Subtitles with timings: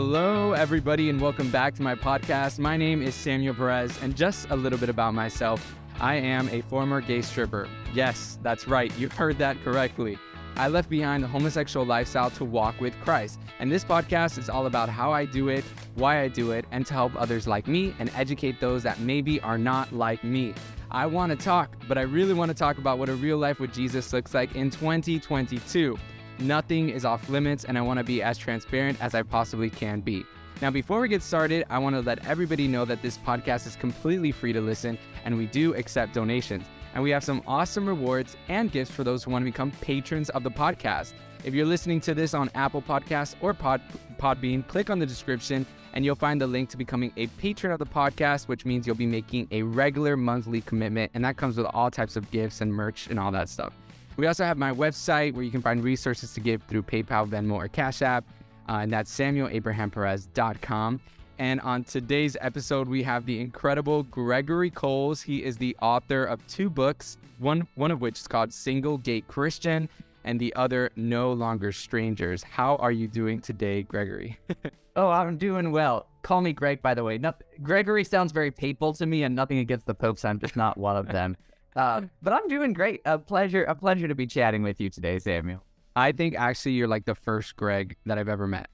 [0.00, 2.60] Hello, everybody, and welcome back to my podcast.
[2.60, 5.74] My name is Samuel Perez, and just a little bit about myself.
[5.98, 7.68] I am a former gay stripper.
[7.92, 10.16] Yes, that's right, you heard that correctly.
[10.54, 13.40] I left behind the homosexual lifestyle to walk with Christ.
[13.58, 15.64] And this podcast is all about how I do it,
[15.96, 19.40] why I do it, and to help others like me and educate those that maybe
[19.40, 20.54] are not like me.
[20.92, 23.58] I want to talk, but I really want to talk about what a real life
[23.58, 25.98] with Jesus looks like in 2022.
[26.40, 30.00] Nothing is off limits, and I want to be as transparent as I possibly can
[30.00, 30.24] be.
[30.62, 33.76] Now, before we get started, I want to let everybody know that this podcast is
[33.76, 36.64] completely free to listen, and we do accept donations.
[36.94, 40.30] And we have some awesome rewards and gifts for those who want to become patrons
[40.30, 41.12] of the podcast.
[41.44, 43.80] If you're listening to this on Apple Podcasts or Pod,
[44.18, 47.78] Podbean, click on the description and you'll find the link to becoming a patron of
[47.78, 51.10] the podcast, which means you'll be making a regular monthly commitment.
[51.14, 53.72] And that comes with all types of gifts and merch and all that stuff.
[54.18, 57.54] We also have my website where you can find resources to give through PayPal, Venmo,
[57.54, 58.24] or Cash App.
[58.68, 61.00] Uh, and that's samuelabrahamperez.com.
[61.38, 65.22] And on today's episode, we have the incredible Gregory Coles.
[65.22, 69.20] He is the author of two books, one, one of which is called Single Gay
[69.20, 69.88] Christian
[70.24, 72.42] and the other No Longer Strangers.
[72.42, 74.36] How are you doing today, Gregory?
[74.96, 76.06] oh, I'm doing well.
[76.22, 77.18] Call me Greg, by the way.
[77.18, 80.24] No, Gregory sounds very papal to me, and nothing against the popes.
[80.24, 81.36] I'm just not one of them.
[81.76, 83.00] Uh, but I'm doing great.
[83.04, 85.62] A pleasure, a pleasure to be chatting with you today, Samuel.
[85.94, 88.68] I think actually you're like the first Greg that I've ever met.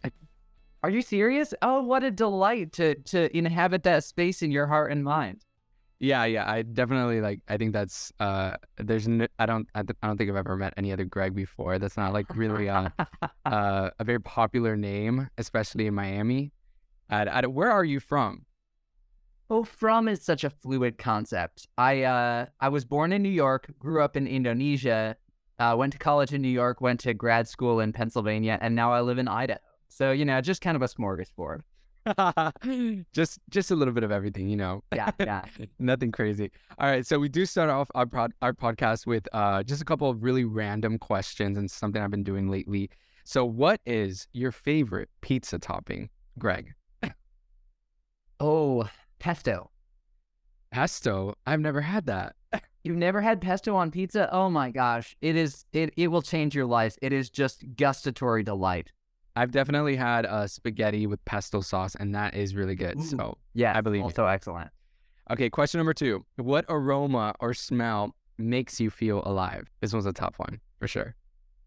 [0.83, 1.55] Are you serious?
[1.63, 5.45] Oh, what a delight to to inhabit that space in your heart and mind.
[5.99, 7.41] Yeah, yeah, I definitely like.
[7.49, 8.57] I think that's uh.
[8.77, 11.79] There's no, I don't I don't think I've ever met any other Greg before.
[11.79, 12.91] That's not like really uh,
[13.47, 16.53] uh a very popular name, especially in Miami.
[17.09, 18.45] Uh, I, where are you from?
[19.51, 21.69] Oh, from is such a fluid concept.
[21.77, 25.17] I uh I was born in New York, grew up in Indonesia,
[25.59, 28.93] uh, went to college in New York, went to grad school in Pennsylvania, and now
[28.93, 29.61] I live in Idaho.
[29.89, 31.61] So, you know, just kind of a smorgasbord.
[33.13, 34.83] just just a little bit of everything, you know.
[34.95, 35.45] Yeah, yeah.
[35.79, 36.51] Nothing crazy.
[36.79, 39.85] All right, so we do start off our pod, our podcast with uh, just a
[39.85, 42.91] couple of really random questions and something I've been doing lately.
[43.25, 46.75] So, what is your favorite pizza topping, Greg?
[48.41, 48.89] oh,
[49.19, 49.71] pesto.
[50.71, 51.35] Pesto?
[51.47, 52.35] I've never had that.
[52.85, 54.29] You've never had pesto on pizza?
[54.33, 55.17] Oh my gosh.
[55.23, 56.99] It is it it will change your life.
[57.01, 58.93] It is just gustatory delight.
[59.37, 62.99] I've definitely had a spaghetti with pesto sauce, and that is really good.
[62.99, 63.05] Ooh.
[63.05, 64.71] So yeah, I believe also excellent.
[65.31, 69.69] Okay, question number two: What aroma or smell makes you feel alive?
[69.81, 71.17] This one's a tough one for sure.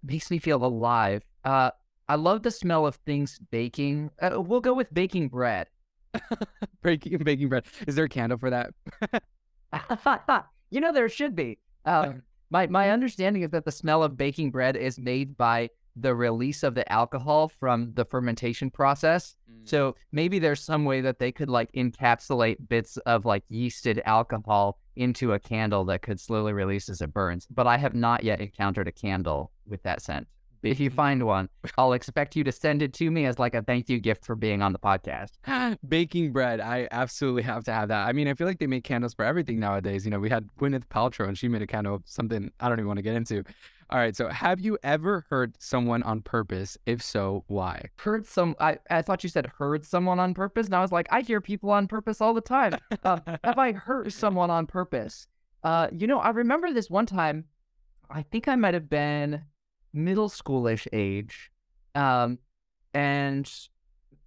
[0.03, 1.23] Makes me feel alive.
[1.43, 1.71] Uh,
[2.07, 4.11] I love the smell of things baking.
[4.21, 5.67] Uh, we'll go with baking bread.
[6.83, 7.65] baking baking bread.
[7.87, 8.73] Is there a candle for that?
[10.69, 11.59] you know there should be.
[11.85, 12.13] Uh,
[12.49, 15.69] my my understanding is that the smell of baking bread is made by
[15.99, 19.35] the release of the alcohol from the fermentation process.
[19.51, 19.67] Mm.
[19.67, 24.77] So maybe there's some way that they could like encapsulate bits of like yeasted alcohol
[24.95, 27.47] into a candle that could slowly release as it burns.
[27.49, 30.27] But I have not yet encountered a candle with that scent.
[30.63, 33.61] If you find one, I'll expect you to send it to me as like a
[33.61, 35.77] thank you gift for being on the podcast.
[35.87, 38.07] Baking bread, I absolutely have to have that.
[38.07, 40.05] I mean, I feel like they make candles for everything nowadays.
[40.05, 42.79] You know, we had Gwyneth Paltrow and she made a candle of something I don't
[42.79, 43.43] even want to get into.
[43.89, 44.15] All right.
[44.15, 46.77] So, have you ever hurt someone on purpose?
[46.85, 47.85] If so, why?
[47.97, 48.55] Hurt some?
[48.59, 51.39] I, I thought you said hurt someone on purpose, and I was like, I hear
[51.39, 52.75] people on purpose all the time.
[53.03, 55.27] Uh, have I hurt someone on purpose?
[55.63, 57.45] Uh, you know, I remember this one time.
[58.09, 59.43] I think I might have been
[59.93, 61.51] middle schoolish age,
[61.95, 62.39] um,
[62.93, 63.51] and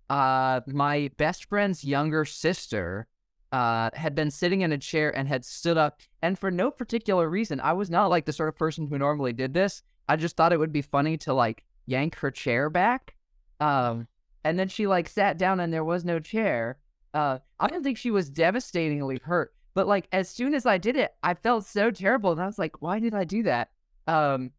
[0.09, 3.07] uh, my best friend's younger sister
[3.53, 6.01] uh, had been sitting in a chair and had stood up.
[6.23, 9.33] And for no particular reason, I was not like the sort of person who normally
[9.33, 9.83] did this.
[10.09, 13.15] I just thought it would be funny to like yank her chair back.
[13.61, 14.07] Um,
[14.45, 16.79] and then she like sat down and there was no chair.
[17.13, 20.97] Uh, I don't think she was devastatingly hurt, but like as soon as I did
[20.97, 22.33] it, I felt so terrible.
[22.33, 23.71] And I was like, why did I do that?
[24.07, 24.53] Um,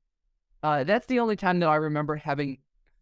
[0.63, 2.57] uh, that's the only time that I remember having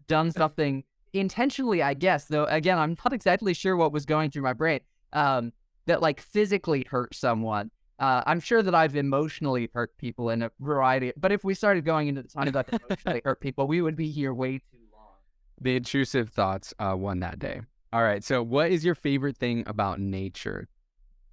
[0.07, 0.83] done something
[1.13, 4.81] intentionally, I guess, though, again, I'm not exactly sure what was going through my brain.
[5.13, 5.53] Um,
[5.89, 7.71] that like physically hurt someone.
[7.97, 11.83] Uh, I'm sure that I've emotionally hurt people in a variety, but if we started
[11.83, 15.15] going into the time that emotionally hurt people, we would be here way too long.
[15.59, 17.61] The intrusive thoughts uh, won that day.
[17.91, 18.23] All right.
[18.23, 20.69] So, what is your favorite thing about nature?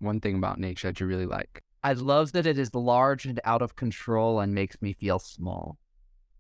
[0.01, 1.63] One thing about nature that you really like?
[1.85, 5.79] I love that it is large and out of control and makes me feel small.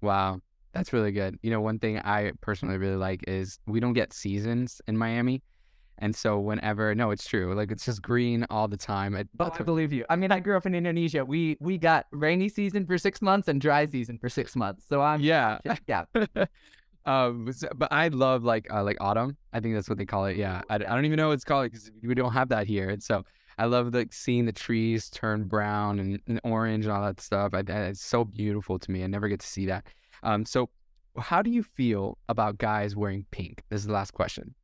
[0.06, 0.41] Wow.
[0.73, 1.38] That's really good.
[1.43, 5.43] You know, one thing I personally really like is we don't get seasons in Miami.
[5.99, 7.55] And so whenever no, it's true.
[7.55, 9.14] Like it's just green all the time.
[9.14, 10.05] It, oh, I believe you.
[10.11, 11.25] I mean, I grew up in Indonesia.
[11.25, 14.85] We we got rainy season for six months and dry season for six months.
[14.87, 15.58] So I'm yeah
[15.88, 16.05] yeah.
[17.06, 19.37] Um, s- but I love like uh, like autumn.
[19.53, 20.37] I think that's what they call it.
[20.37, 22.91] Yeah, I, I don't even know what it's called because we don't have that here.
[22.91, 23.25] And so
[23.58, 27.55] I love like seeing the trees turn brown and, and orange and all that stuff.
[27.55, 29.03] I, I- it's so beautiful to me.
[29.03, 29.87] I never get to see that.
[30.23, 30.69] Um, so
[31.19, 33.62] how do you feel about guys wearing pink?
[33.70, 34.55] This is the last question.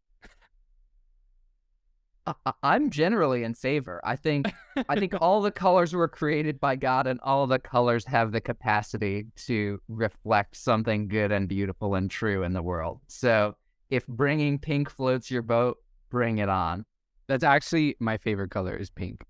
[2.62, 4.00] I'm generally in favor.
[4.04, 4.52] I think
[4.88, 8.40] I think all the colors were created by God, and all the colors have the
[8.40, 13.00] capacity to reflect something good and beautiful and true in the world.
[13.08, 13.56] So,
[13.90, 15.78] if bringing pink floats your boat,
[16.10, 16.84] bring it on.
[17.32, 19.24] That's actually my favorite color is pink.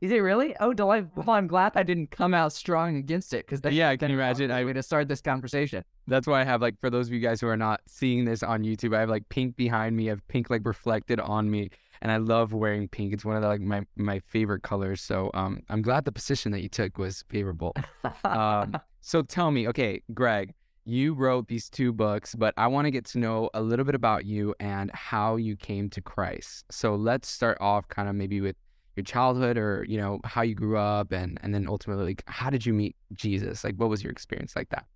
[0.00, 0.56] Is it really?
[0.58, 4.10] Oh, deli- well, I'm glad I didn't come out strong against it because Yeah, can
[4.10, 4.50] you imagine?
[4.50, 5.84] I way to start this conversation.
[6.08, 8.42] That's why I have like for those of you guys who are not seeing this
[8.42, 11.70] on YouTube, I have like pink behind me, I have pink like reflected on me,
[12.02, 13.12] and I love wearing pink.
[13.14, 15.00] It's one of the like my my favorite colors.
[15.00, 17.72] So um, I'm glad the position that you took was favorable.
[18.24, 20.54] Um, so tell me, okay, Greg,
[20.84, 23.94] you wrote these two books, but I want to get to know a little bit
[23.94, 26.64] about you and how you came to Christ.
[26.70, 28.56] So let's start off kind of maybe with
[28.96, 32.48] your childhood or you know how you grew up and and then ultimately like how
[32.50, 33.64] did you meet Jesus?
[33.64, 34.86] Like what was your experience like that?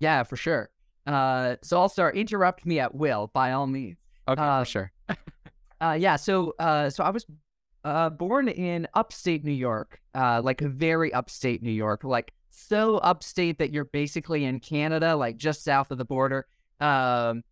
[0.00, 0.70] yeah, for sure.
[1.06, 2.16] Uh, so I'll start.
[2.16, 3.96] Interrupt me at will, by all means.
[4.28, 4.92] Okay, Uh, for sure.
[5.82, 6.16] Uh, yeah.
[6.16, 7.24] So, uh, so I was
[7.84, 13.58] uh, born in upstate New York, uh, like very upstate New York, like so upstate
[13.58, 16.46] that you're basically in Canada, like just south of the border.
[16.80, 17.42] Um,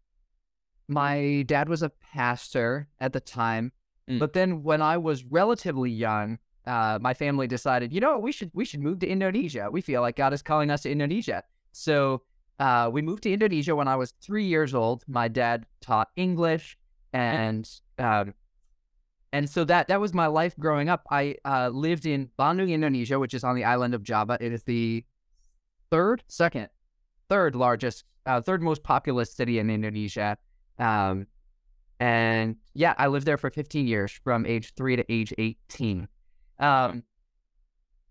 [0.89, 3.73] my dad was a pastor at the time,
[4.09, 4.19] Mm.
[4.19, 8.51] but then when I was relatively young, uh, my family decided, you know, we should
[8.55, 9.69] we should move to Indonesia.
[9.71, 11.45] We feel like God is calling us to Indonesia.
[11.73, 12.23] So
[12.59, 15.05] uh, we moved to Indonesia when I was three years old.
[15.07, 16.79] My dad taught English,
[17.13, 17.69] and
[17.99, 18.33] um,
[19.33, 21.07] and so that that was my life growing up.
[21.11, 24.39] I uh, lived in Bandung, Indonesia, which is on the island of Java.
[24.41, 25.05] It is the
[25.91, 26.69] third, second,
[27.29, 30.39] third largest, uh, third most populous city in Indonesia.
[30.79, 31.27] Um,
[32.01, 36.09] and yeah, I lived there for 15 years, from age three to age 18.
[36.61, 37.03] Um,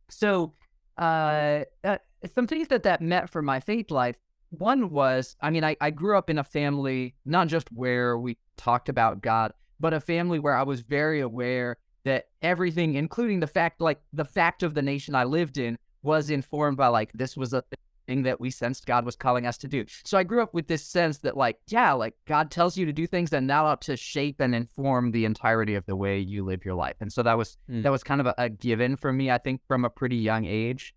[0.09, 0.53] so
[0.97, 1.97] uh, uh,
[2.33, 4.15] some things that that meant for my faith life.
[4.49, 8.37] One was, I mean, I, I grew up in a family, not just where we
[8.55, 13.47] talked about God, but a family where I was very aware that everything, including the
[13.47, 17.35] fact, like the fact of the nation I lived in, was informed by like this
[17.35, 17.63] was a
[18.07, 19.83] thing that we sensed God was calling us to do.
[20.05, 22.93] So I grew up with this sense that like, yeah, like God tells you to
[22.93, 26.45] do things and now ought to shape and inform the entirety of the way you
[26.45, 26.95] live your life.
[27.01, 27.83] And so that was Mm.
[27.83, 30.45] that was kind of a, a given for me, I think, from a pretty young
[30.45, 30.95] age.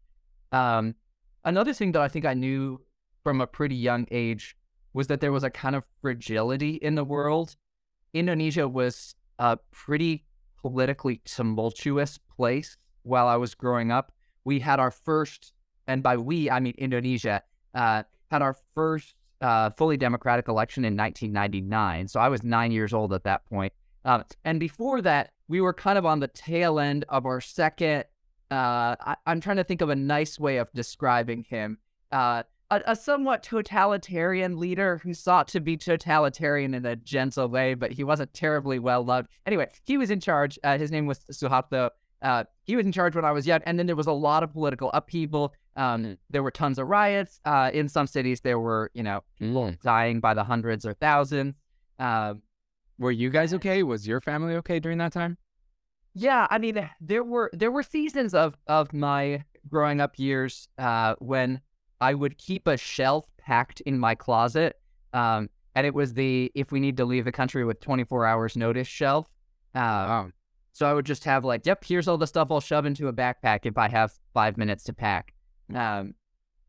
[0.52, 0.94] Um,
[1.44, 2.80] another thing that I think I knew
[3.24, 4.56] from a pretty young age
[4.92, 7.56] was that there was a kind of fragility in the world.
[8.12, 10.24] Indonesia was a pretty
[10.60, 14.12] politically tumultuous place while I was growing up.
[14.44, 15.52] We had our first,
[15.86, 17.42] and by we, I mean Indonesia,
[17.74, 22.08] uh, had our first uh, fully democratic election in 1999.
[22.08, 23.72] So I was nine years old at that point.
[24.04, 28.04] Um, and before that, we were kind of on the tail end of our second.
[28.50, 31.78] Uh, I, I'm trying to think of a nice way of describing him.
[32.70, 37.92] A, a somewhat totalitarian leader who sought to be totalitarian in a gentle way, but
[37.92, 39.28] he wasn't terribly well loved.
[39.46, 40.58] Anyway, he was in charge.
[40.62, 41.90] Uh, his name was Suharto.
[42.22, 44.42] Uh, he was in charge when I was young, and then there was a lot
[44.42, 45.54] of political upheaval.
[45.76, 47.40] Um, there were tons of riots.
[47.44, 49.80] Uh, in some cities, there were, you know, people Mm.
[49.80, 51.54] dying by the hundreds or thousands.
[51.98, 52.42] Um,
[52.98, 53.82] Were you guys okay?
[53.82, 55.38] Was your family okay during that time?
[56.12, 61.14] Yeah, I mean, there were there were seasons of of my growing up years uh,
[61.18, 61.62] when
[62.00, 64.76] I would keep a shelf packed in my closet,
[65.12, 68.56] um, and it was the if we need to leave the country with 24 hours
[68.56, 69.26] notice shelf.
[69.74, 70.30] Uh, Wow.
[70.72, 73.12] so I would just have like, yep, here's all the stuff I'll shove into a
[73.12, 75.34] backpack if I have five minutes to pack.
[75.74, 76.14] Um,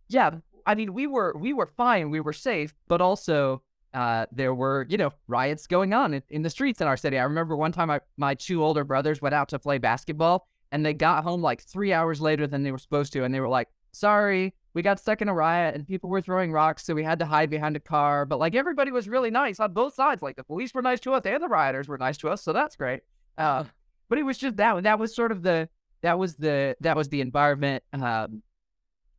[0.09, 0.31] yeah,
[0.65, 4.85] I mean, we were we were fine, we were safe, but also uh, there were
[4.89, 7.17] you know riots going on in, in the streets in our city.
[7.17, 10.85] I remember one time I, my two older brothers went out to play basketball, and
[10.85, 13.49] they got home like three hours later than they were supposed to, and they were
[13.49, 17.03] like, "Sorry, we got stuck in a riot, and people were throwing rocks, so we
[17.03, 20.21] had to hide behind a car." But like everybody was really nice on both sides.
[20.21, 22.53] Like the police were nice to us, and the rioters were nice to us, so
[22.53, 23.01] that's great.
[23.37, 23.65] Uh,
[24.09, 25.69] but it was just that that was sort of the
[26.01, 27.83] that was the that was the environment.
[27.93, 28.43] Um,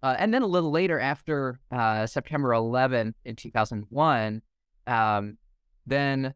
[0.02, 4.42] uh, and then a little later, after uh, September 11th in 2001,
[4.88, 5.38] um,
[5.87, 6.35] then,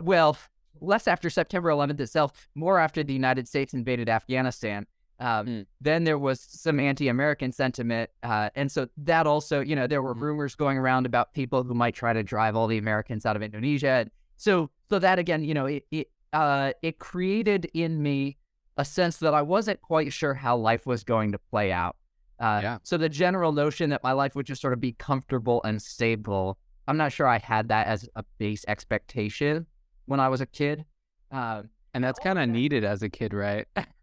[0.00, 0.36] well,
[0.80, 4.86] less after September 11th itself, more after the United States invaded Afghanistan.
[5.20, 5.66] Um, Mm.
[5.80, 10.14] Then there was some anti-American sentiment, uh, and so that also, you know, there were
[10.14, 10.20] Mhm.
[10.20, 13.42] rumors going around about people who might try to drive all the Americans out of
[13.42, 13.88] Indonesia.
[13.90, 18.36] And so, so that again, you know, it it uh, it created in me
[18.76, 21.96] a sense that I wasn't quite sure how life was going to play out.
[22.40, 22.78] Uh, Yeah.
[22.82, 26.58] So the general notion that my life would just sort of be comfortable and stable
[26.88, 29.66] I'm not sure I had that as a base expectation
[30.06, 30.84] when I was a kid.
[31.30, 33.66] Um, and that's kind of needed as a kid, right?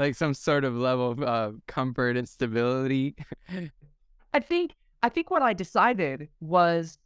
[0.00, 3.14] like some sort of level of uh, comfort and stability.
[4.34, 6.98] I think I think what I decided was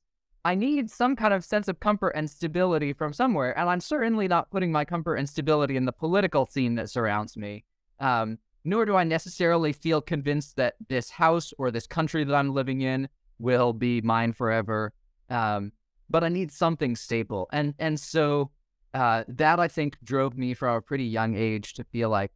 [0.45, 4.29] I need some kind of sense of comfort and stability from somewhere, and I'm certainly
[4.29, 7.65] not putting my comfort and stability in the political scene that surrounds me.
[7.99, 12.55] Um, nor do I necessarily feel convinced that this house or this country that I'm
[12.55, 13.09] living in
[13.39, 14.93] will be mine forever.
[15.29, 15.73] Um,
[16.09, 18.51] but I need something stable, and and so
[18.93, 22.31] uh, that I think drove me from a pretty young age to feel like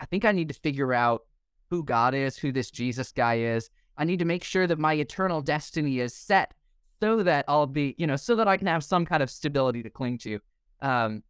[0.00, 1.22] I think I need to figure out
[1.70, 3.70] who God is, who this Jesus guy is.
[3.96, 6.54] I need to make sure that my eternal destiny is set
[7.00, 9.82] so that I'll be, you know, so that I can have some kind of stability
[9.82, 10.40] to cling to.
[10.80, 11.22] Um,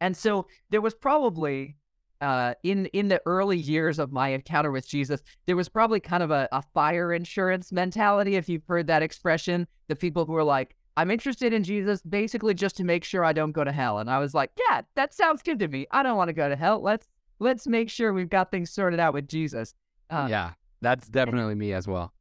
[0.00, 1.76] and so there was probably
[2.20, 6.22] uh, in in the early years of my encounter with Jesus, there was probably kind
[6.22, 9.66] of a, a fire insurance mentality, if you've heard that expression.
[9.88, 13.32] The people who were like, I'm interested in Jesus basically just to make sure I
[13.32, 13.98] don't go to hell.
[13.98, 15.86] And I was like, yeah, that sounds good to me.
[15.90, 16.80] I don't want to go to hell.
[16.80, 17.06] Let's
[17.38, 19.74] let's make sure we've got things sorted out with Jesus.
[20.10, 22.12] Uh, yeah, that's definitely me as well.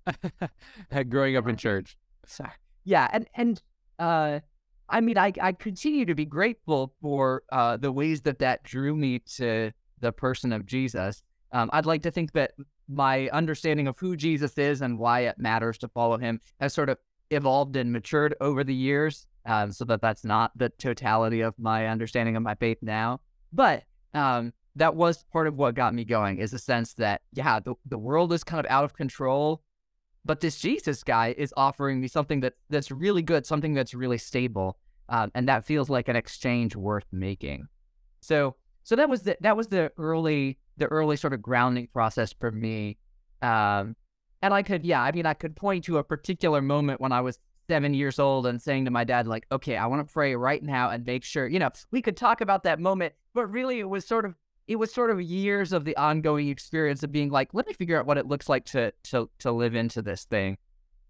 [1.09, 1.97] Growing up in church.
[2.25, 2.51] Sorry.
[2.83, 3.61] Yeah, and and
[3.99, 4.39] uh,
[4.89, 8.95] I mean, I I continue to be grateful for uh, the ways that that drew
[8.95, 11.23] me to the person of Jesus.
[11.51, 12.51] Um, I'd like to think that
[12.87, 16.89] my understanding of who Jesus is and why it matters to follow him has sort
[16.89, 16.97] of
[17.31, 21.87] evolved and matured over the years, um, so that that's not the totality of my
[21.87, 23.19] understanding of my faith now.
[23.51, 27.59] But um, that was part of what got me going is the sense that, yeah,
[27.59, 29.61] the, the world is kind of out of control,
[30.25, 34.17] but this Jesus guy is offering me something that, that's really good, something that's really
[34.17, 34.77] stable.
[35.07, 37.67] Um, and that feels like an exchange worth making.
[38.21, 42.33] So, so that was the, that was the early, the early sort of grounding process
[42.33, 42.97] for me.
[43.41, 43.95] Um,
[44.41, 47.21] and I could, yeah, I mean, I could point to a particular moment when I
[47.21, 47.39] was
[47.69, 50.61] seven years old and saying to my dad, like, okay, I want to pray right
[50.61, 53.89] now and make sure, you know, we could talk about that moment, but really it
[53.89, 54.35] was sort of
[54.67, 57.99] it was sort of years of the ongoing experience of being like, let me figure
[57.99, 60.57] out what it looks like to to to live into this thing.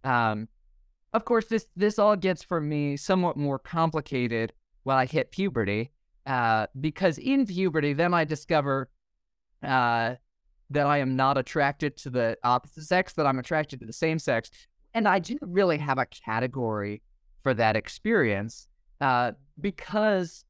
[0.04, 0.48] Um,
[1.14, 4.52] of course, this this all gets for me somewhat more complicated
[4.84, 5.92] when I hit puberty,
[6.26, 8.90] uh, because in puberty, then I discover
[9.64, 10.16] uh,
[10.70, 14.20] that I am not attracted to the opposite sex, that I'm attracted to the same
[14.20, 14.52] sex,
[14.94, 17.02] and I didn't really have a category
[17.42, 18.68] for that experience
[19.02, 20.44] uh, because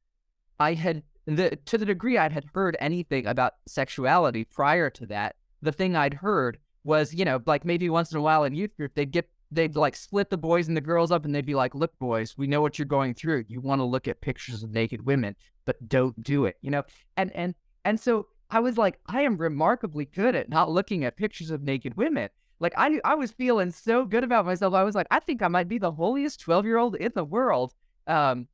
[0.58, 5.36] I had the to the degree I had heard anything about sexuality prior to that,
[5.60, 8.76] the thing I'd heard was, you know, like maybe once in a while in youth
[8.76, 11.54] group, they'd get they'd like split the boys and the girls up and they'd be
[11.54, 13.44] like, look, boys, we know what you're going through.
[13.48, 16.84] You want to look at pictures of naked women, but don't do it, you know?
[17.16, 17.54] And and
[17.84, 21.62] and so I was like, I am remarkably good at not looking at pictures of
[21.62, 22.28] naked women.
[22.60, 24.74] Like I I was feeling so good about myself.
[24.74, 27.24] I was like, I think I might be the holiest 12 year old in the
[27.24, 27.74] world.
[28.06, 28.46] Um,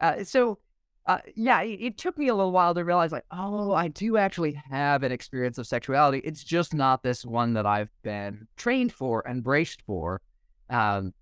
[0.00, 0.58] uh, so
[1.06, 4.16] uh, yeah, it, it, took me a little while to realize, like, oh, I do
[4.16, 6.18] actually have an experience of sexuality.
[6.24, 10.20] It's just not this one that I've been trained for and braced for.
[10.68, 11.14] Um,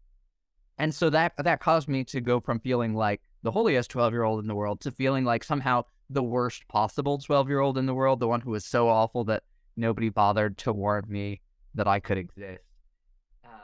[0.79, 4.25] and so that that caused me to go from feeling like the holiest twelve year
[4.25, 7.87] old in the world to feeling like somehow the worst possible twelve year old in
[7.87, 9.43] the world, the one who was so awful that
[9.77, 11.43] nobody bothered to warn me
[11.75, 12.63] that I could exist.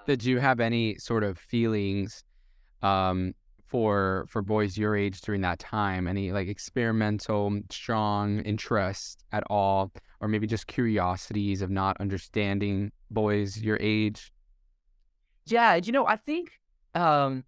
[0.07, 2.25] Did you have any sort of feelings
[2.83, 3.35] um,
[3.71, 6.07] for for boys your age during that time?
[6.07, 13.59] Any like experimental, strong interest at all, or maybe just curiosities of not understanding boys
[13.59, 14.33] your age?
[15.47, 16.61] Yeah, you know, I think
[16.95, 17.45] um,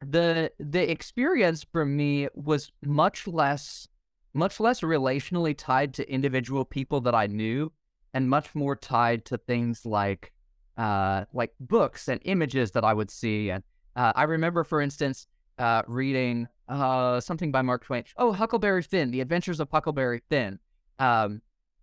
[0.00, 3.88] the the experience for me was much less
[4.32, 7.72] much less relationally tied to individual people that I knew,
[8.12, 10.32] and much more tied to things like
[10.76, 13.62] uh, like books and images that I would see and
[14.00, 15.26] uh, I remember, for instance,
[15.58, 18.04] uh, reading uh, something by Mark Twain.
[18.16, 20.58] Oh, Huckleberry Finn, The Adventures of Huckleberry Finn.
[20.98, 21.42] Um,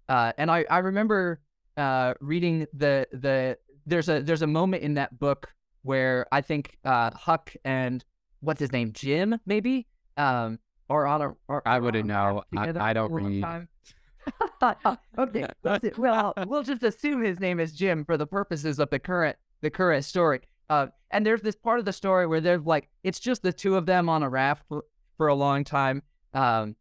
[0.10, 1.42] uh, and I, I remember
[1.76, 6.80] uh, reading the the there's a there's a moment in that book where I think
[6.84, 8.04] uh, Huck and
[8.40, 9.86] what's his name Jim maybe
[10.18, 10.58] um,
[10.90, 12.44] or on a or, I wouldn't know.
[12.56, 13.68] I, I, don't read.
[15.18, 19.38] okay, well we'll just assume his name is Jim for the purposes of the current
[19.62, 20.42] the current story.
[20.70, 23.76] Uh, and there's this part of the story where they're like, it's just the two
[23.76, 24.84] of them on a raft for,
[25.16, 26.04] for a long time.
[26.34, 26.76] Um,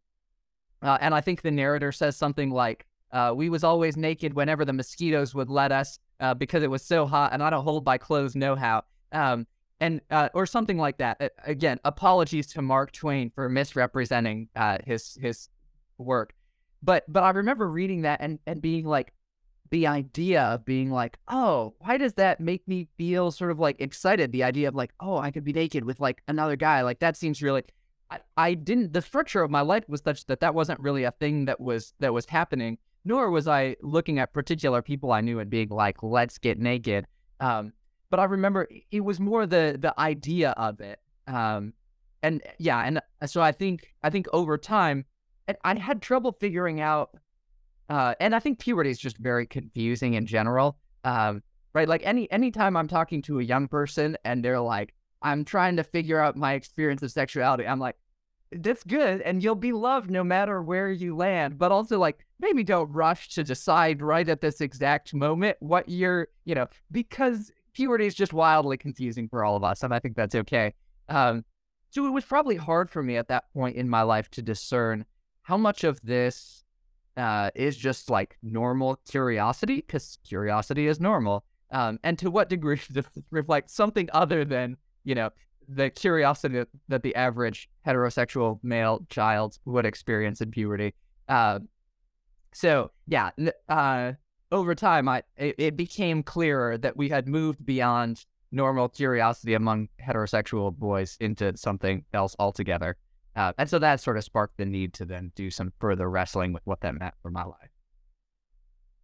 [0.81, 4.65] uh, and I think the narrator says something like, uh, "We was always naked whenever
[4.65, 7.83] the mosquitoes would let us uh, because it was so hot, and I don't hold
[7.83, 9.47] by clothes no how." Um,
[9.79, 11.33] and uh, or something like that.
[11.45, 15.49] again, apologies to Mark Twain for misrepresenting uh, his his
[15.97, 16.33] work,
[16.83, 19.13] but but I remember reading that and and being like,
[19.69, 23.79] the idea of being like, oh, why does that make me feel sort of like
[23.79, 24.31] excited?
[24.31, 26.81] The idea of like, oh, I could be naked with like another guy.
[26.81, 27.63] Like that seems really.
[28.09, 28.93] I, I didn't.
[28.93, 31.93] The structure of my life was such that that wasn't really a thing that was
[31.99, 32.77] that was happening.
[33.03, 37.05] Nor was I looking at particular people I knew and being like, let's get naked.
[37.39, 37.73] Um,
[38.09, 40.99] but I remember it was more the the idea of it.
[41.27, 41.73] Um,
[42.23, 45.05] and yeah, and uh, so I think I think over time,
[45.63, 47.11] I had trouble figuring out
[47.89, 50.77] uh, and I think puberty is just very confusing in general.
[51.03, 51.41] Um,
[51.73, 51.87] right?
[51.87, 55.83] Like any anytime I'm talking to a young person and they're like, I'm trying to
[55.83, 57.95] figure out my experience of sexuality, I'm like,
[58.51, 61.57] that's good, and you'll be loved no matter where you land.
[61.57, 66.29] But also, like, maybe don't rush to decide right at this exact moment what you're,
[66.45, 70.15] you know, because puberty is just wildly confusing for all of us, and I think
[70.15, 70.73] that's okay.
[71.09, 71.43] Um,
[71.89, 75.05] so it was probably hard for me at that point in my life to discern
[75.43, 76.63] how much of this
[77.17, 82.79] uh, is just like normal curiosity, because curiosity is normal, um, and to what degree
[82.93, 85.29] does it reflect something other than you know
[85.67, 90.93] the curiosity that, the average heterosexual male child would experience in puberty.
[91.27, 91.59] Uh,
[92.53, 93.31] so yeah,
[93.67, 94.13] uh,
[94.51, 99.89] over time, I it, it became clearer that we had moved beyond normal curiosity among
[100.01, 102.95] heterosexual boys into something else altogether.
[103.37, 106.53] Uh, and so that sort of sparked the need to then do some further wrestling
[106.53, 107.69] with what that meant for my life.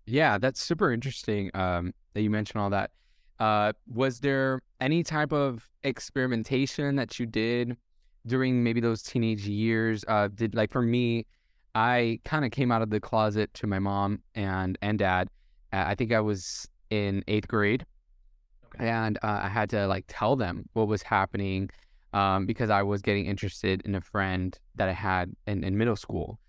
[0.08, 2.92] Yeah, that's super interesting um, that you mentioned all that.
[3.40, 7.78] Uh, was there any type of experimentation that you did
[8.26, 10.04] during maybe those teenage years?
[10.08, 11.28] Uh, did like for me,
[11.76, 15.30] I kind of came out of the closet to my mom and and dad.
[15.72, 17.86] Uh, I think I was in eighth grade,
[18.76, 18.90] okay.
[18.90, 21.70] and uh, I had to like tell them what was happening
[22.14, 25.96] um, because I was getting interested in a friend that I had in, in middle
[25.96, 26.40] school.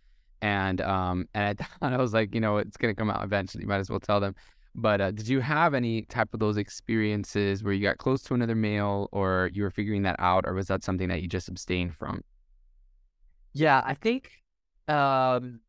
[0.43, 3.65] And um, and I thought I was like, you know, it's gonna come out eventually.
[3.65, 4.35] Might as well tell them.
[4.77, 8.35] But uh, did you have any type of those experiences where you got close to
[8.35, 11.49] another male, or you were figuring that out, or was that something that you just
[11.49, 12.23] abstained from?
[13.53, 14.31] Yeah, I think.
[14.89, 15.61] Um,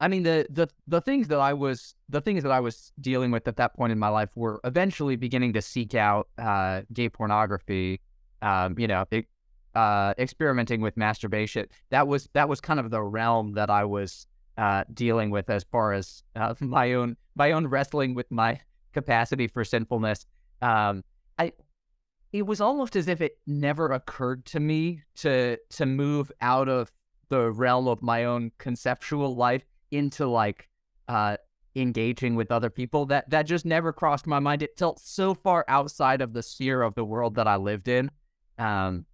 [0.00, 3.30] I mean the the the things that I was the things that I was dealing
[3.30, 7.08] with at that point in my life were eventually beginning to seek out uh, gay
[7.08, 8.00] pornography
[8.44, 9.26] um, you know, it,
[9.74, 11.66] uh, experimenting with masturbation.
[11.90, 14.26] That was that was kind of the realm that I was
[14.56, 18.60] uh, dealing with as far as uh, my own my own wrestling with my
[18.92, 20.26] capacity for sinfulness.
[20.62, 21.02] Um,
[21.38, 21.52] I
[22.32, 26.92] it was almost as if it never occurred to me to to move out of
[27.30, 30.68] the realm of my own conceptual life into like
[31.08, 31.38] uh,
[31.74, 33.06] engaging with other people.
[33.06, 34.62] That that just never crossed my mind.
[34.62, 38.10] It felt so far outside of the sphere of the world that I lived in
[38.58, 39.06] um,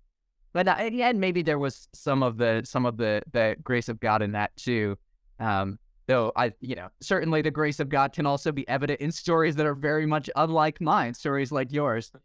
[0.53, 4.01] but uh, and maybe there was some of the some of the the grace of
[4.01, 4.97] God in that too.
[5.39, 9.13] Um, though I, you know, certainly the grace of God can also be evident in
[9.13, 12.11] stories that are very much unlike mine, stories like yours.
[12.13, 12.19] So,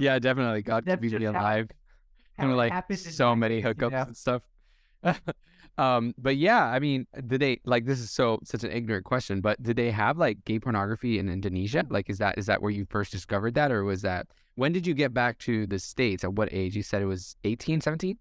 [0.00, 0.62] yeah, definitely.
[0.62, 1.68] God could be alive.
[2.36, 4.42] and like so many hookups and stuff.
[5.78, 9.40] um, but yeah, I mean, did they like this is so such an ignorant question,
[9.40, 11.86] but did they have like gay pornography in Indonesia?
[11.88, 14.88] Like, is that is that where you first discovered that, or was that when did
[14.88, 16.24] you get back to the States?
[16.24, 16.74] At what age?
[16.74, 18.18] You said it was 18, 17?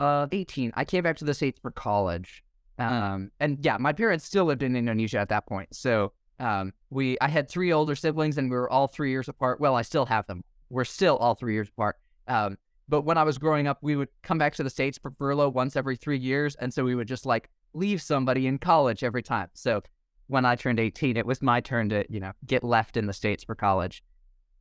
[0.00, 0.72] Uh, 18.
[0.74, 2.42] I came back to the States for college.
[2.80, 2.84] Hmm.
[2.84, 5.74] Um, and yeah, my parents still lived in Indonesia at that point.
[5.74, 9.60] So, um, we, I had three older siblings and we were all three years apart.
[9.60, 10.42] Well, I still have them.
[10.68, 11.96] We're still all three years apart.
[12.26, 15.10] Um, but when I was growing up, we would come back to the States for
[15.10, 16.54] furlough once every three years.
[16.56, 19.48] And so we would just like leave somebody in college every time.
[19.54, 19.82] So
[20.28, 23.12] when I turned 18, it was my turn to, you know, get left in the
[23.12, 24.02] States for college.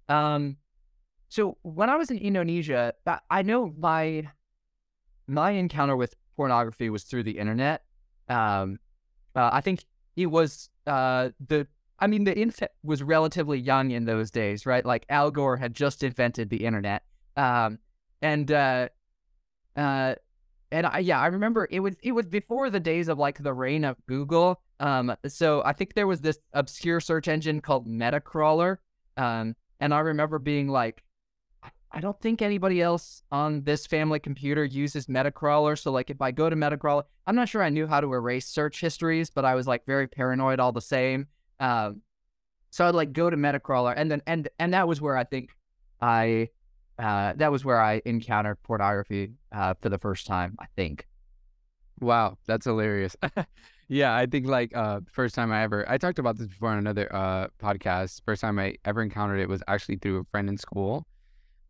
[0.10, 0.58] Um,
[1.30, 2.94] so when I was in Indonesia,
[3.30, 4.30] I know my
[5.28, 7.84] my encounter with pornography was through the internet.
[8.30, 8.80] Um,
[9.36, 9.84] uh, I think
[10.16, 11.68] it was uh, the.
[11.98, 14.86] I mean, the internet was relatively young in those days, right?
[14.86, 17.04] Like Al Gore had just invented the internet,
[17.38, 17.80] um,
[18.26, 18.90] and uh,
[19.76, 20.16] uh,
[20.72, 23.54] and I, yeah, I remember it was it was before the days of like the
[23.54, 24.62] reign of Google.
[24.80, 28.78] Um, so I think there was this obscure search engine called Metacrawler,
[29.16, 31.04] um, and I remember being like,
[31.92, 35.78] I don't think anybody else on this family computer uses Metacrawler.
[35.78, 38.48] So, like, if I go to Metacrawler, I'm not sure I knew how to erase
[38.48, 41.28] search histories, but I was like very paranoid all the same.
[41.60, 42.02] Um,
[42.72, 45.52] so I'd like go to Metacrawler, and then and and that was where I think
[46.02, 46.50] I
[47.00, 50.56] uh, that was where I encountered pornography uh, for the first time.
[50.60, 51.08] I think.
[52.00, 53.16] Wow, that's hilarious.
[53.88, 56.78] yeah, I think like uh, first time I ever I talked about this before on
[56.78, 58.22] another uh, podcast.
[58.26, 61.06] First time I ever encountered it was actually through a friend in school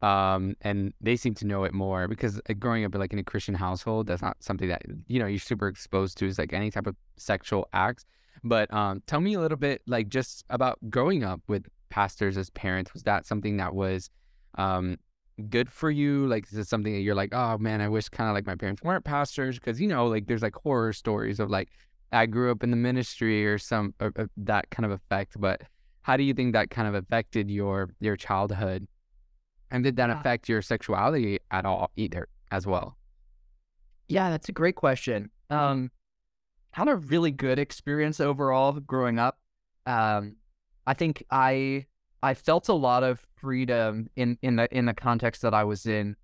[0.02, 3.56] um, and they seem to know it more because growing up like in a Christian
[3.56, 6.28] household, that's not something that you know you're super exposed to.
[6.28, 8.06] Is like any type of sexual acts.
[8.44, 12.52] But um, tell me a little bit, like, just about growing up with pastors as
[12.52, 12.94] parents.
[12.94, 14.10] Was that something that was
[14.60, 14.98] um,
[15.50, 16.28] good for you?
[16.28, 18.56] Like, is it something that you're like, oh man, I wish kind of like my
[18.56, 19.60] parents weren't pastors?
[19.60, 21.70] Because you know, like, there's like horror stories of like,
[22.12, 25.40] I grew up in the ministry or some or, or that kind of effect.
[25.40, 25.62] But
[26.04, 28.88] how do you think that kind of affected your your childhood?
[29.72, 32.98] And did that affect your sexuality at all either as well?
[34.08, 35.32] Yeah, that's a great question.
[35.50, 35.92] Um,
[36.72, 39.40] had a really good experience overall growing up.
[39.88, 40.36] Um,
[40.86, 41.88] I think I
[42.26, 45.86] I felt a lot of freedom in in the in the context that I was
[45.86, 46.16] in.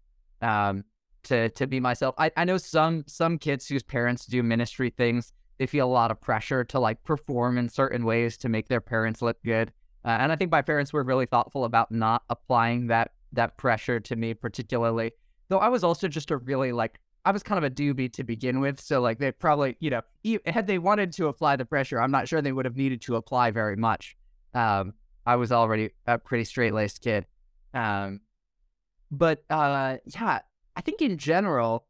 [0.41, 0.83] Um,
[1.23, 2.15] to to be myself.
[2.17, 5.33] I, I know some some kids whose parents do ministry things.
[5.57, 8.81] They feel a lot of pressure to like perform in certain ways to make their
[8.81, 9.71] parents look good.
[10.03, 13.99] Uh, and I think my parents were really thoughtful about not applying that that pressure
[13.99, 15.11] to me particularly.
[15.49, 18.23] Though I was also just a really like I was kind of a doobie to
[18.23, 20.01] begin with, so like they probably you know
[20.47, 23.15] had they wanted to apply the pressure, I'm not sure they would have needed to
[23.15, 24.17] apply very much.
[24.55, 24.93] Um,
[25.25, 27.25] I was already a pretty straight laced kid,
[27.73, 28.21] um,
[29.11, 30.39] but uh, yeah,
[30.75, 31.85] I think in general,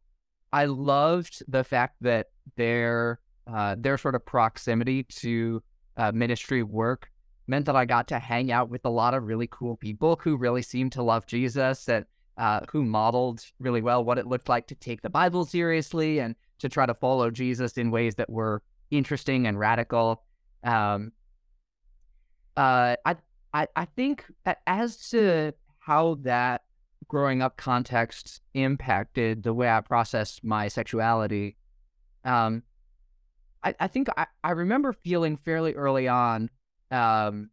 [0.51, 5.63] I loved the fact that their uh, their sort of proximity to
[5.97, 7.09] uh, ministry work
[7.47, 10.37] meant that I got to hang out with a lot of really cool people who
[10.37, 12.05] really seemed to love Jesus and
[12.37, 16.35] uh, who modeled really well what it looked like to take the Bible seriously and
[16.59, 20.23] to try to follow Jesus in ways that were interesting and radical.
[20.63, 21.11] Um,
[22.61, 23.15] uh, I,
[23.53, 24.25] I, I think
[24.67, 26.61] as to how that
[27.07, 31.57] growing up context impacted the way I processed my sexuality,
[32.23, 32.61] um,
[33.63, 36.51] I, I think I, I remember feeling fairly early on
[36.91, 37.49] um,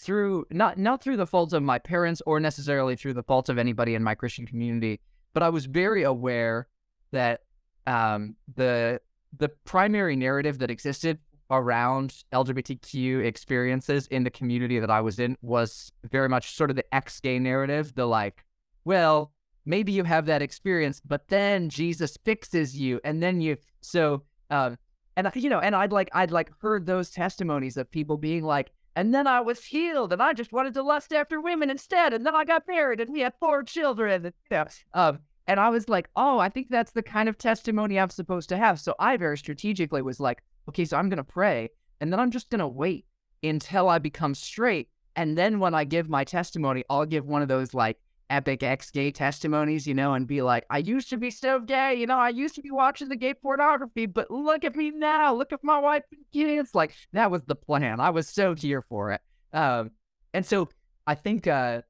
[0.00, 3.56] through not not through the faults of my parents or necessarily through the faults of
[3.56, 5.00] anybody in my Christian community,
[5.32, 6.66] but I was very aware
[7.12, 7.42] that
[7.86, 9.00] um, the
[9.38, 11.20] the primary narrative that existed
[11.52, 16.76] around LGBTQ experiences in the community that I was in was very much sort of
[16.76, 18.44] the ex gay narrative, the like,
[18.84, 19.32] well,
[19.64, 24.78] maybe you have that experience, but then Jesus fixes you, and then you so um,
[25.16, 28.70] and you know, and I'd like I'd like heard those testimonies of people being like,
[28.96, 32.26] and then I was healed, and I just wanted to lust after women instead, and
[32.26, 35.68] then I got married, and we had four children, and you know, um, and I
[35.70, 38.80] was like, oh, I think that's the kind of testimony I'm supposed to have.
[38.80, 41.70] So I very strategically was like, okay, so I'm gonna pray,
[42.00, 43.06] and then I'm just gonna wait
[43.42, 47.48] until I become straight, and then when I give my testimony, I'll give one of
[47.48, 47.98] those like
[48.32, 51.94] epic ex gay testimonies, you know, and be like, I used to be so gay,
[51.94, 55.34] you know, I used to be watching the gay pornography, but look at me now.
[55.34, 56.74] Look at my wife and kids.
[56.74, 58.00] Like, that was the plan.
[58.00, 59.20] I was so here for it.
[59.52, 59.90] Um,
[60.32, 60.70] and so
[61.06, 61.82] I think, uh,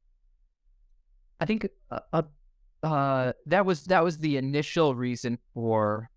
[1.40, 2.22] I think, uh, uh,
[2.82, 6.11] uh, that was, that was the initial reason for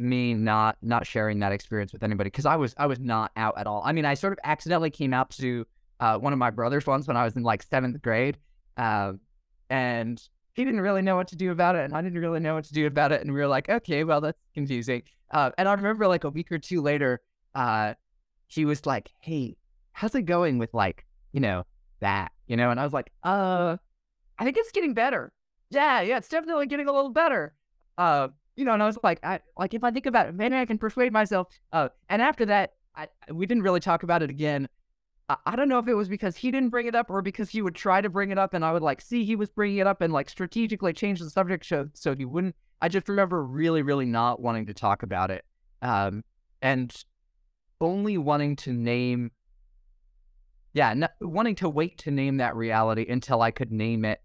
[0.00, 2.30] me not, not sharing that experience with anybody.
[2.30, 3.82] Cause I was, I was not out at all.
[3.84, 5.66] I mean, I sort of accidentally came out to,
[6.00, 8.38] uh, one of my brothers once when I was in like seventh grade.
[8.76, 9.20] Um,
[9.68, 10.20] and
[10.54, 12.64] he didn't really know what to do about it, and I didn't really know what
[12.64, 13.20] to do about it.
[13.20, 15.02] And we were like, okay, well, that's confusing.
[15.30, 17.20] Uh, and I remember like a week or two later,
[17.54, 17.94] uh,
[18.48, 19.56] he was like, hey,
[19.92, 21.64] how's it going with like, you know,
[22.00, 22.70] that, you know?
[22.70, 23.76] And I was like, uh,
[24.38, 25.32] I think it's getting better.
[25.70, 27.54] Yeah, yeah, it's definitely getting a little better.
[27.96, 30.56] Uh, you know, and I was like, I like if I think about it, maybe
[30.56, 31.48] I can persuade myself.
[31.72, 34.68] Uh, and after that, I, we didn't really talk about it again.
[35.46, 37.62] I don't know if it was because he didn't bring it up or because he
[37.62, 39.86] would try to bring it up and I would like see he was bringing it
[39.86, 42.56] up and like strategically change the subject so, so he wouldn't.
[42.82, 45.44] I just remember really, really not wanting to talk about it.
[45.82, 46.24] Um,
[46.62, 46.92] and
[47.80, 49.30] only wanting to name,
[50.72, 54.20] yeah, wanting to wait to name that reality until I could name it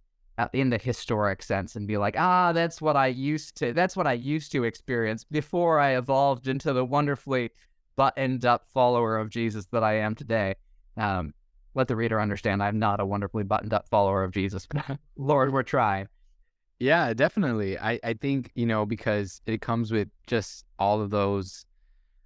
[0.54, 4.08] in the historic sense and be like, ah, that's what I used to, that's what
[4.08, 7.52] I used to experience before I evolved into the wonderfully
[7.96, 10.56] buttoned up follower of Jesus that I am today.
[10.98, 11.34] Um,
[11.74, 14.68] let the reader understand I'm not a wonderfully buttoned up follower of Jesus.
[15.18, 16.08] Lord, we're trying.
[16.80, 17.78] Yeah, definitely.
[17.80, 21.66] I, I think, you know, because it comes with just all of those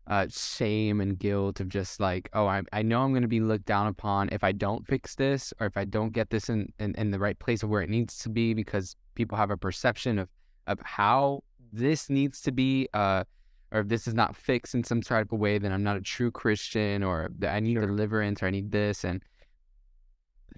[0.10, 3.42] uh, shame and guilt of just like, oh, I, I know I'm going to be
[3.42, 6.74] looked down upon if I don't fix this or if I don't get this in,
[6.80, 9.58] in, in the right place of where it needs to be because people have a
[9.58, 10.28] perception of,
[10.66, 12.88] of how this needs to be.
[12.94, 13.24] Uh,
[13.72, 16.02] or if this is not fixed in some type of way, then I'm not a
[16.02, 19.04] true Christian, or I need deliverance, or I need this.
[19.04, 19.22] And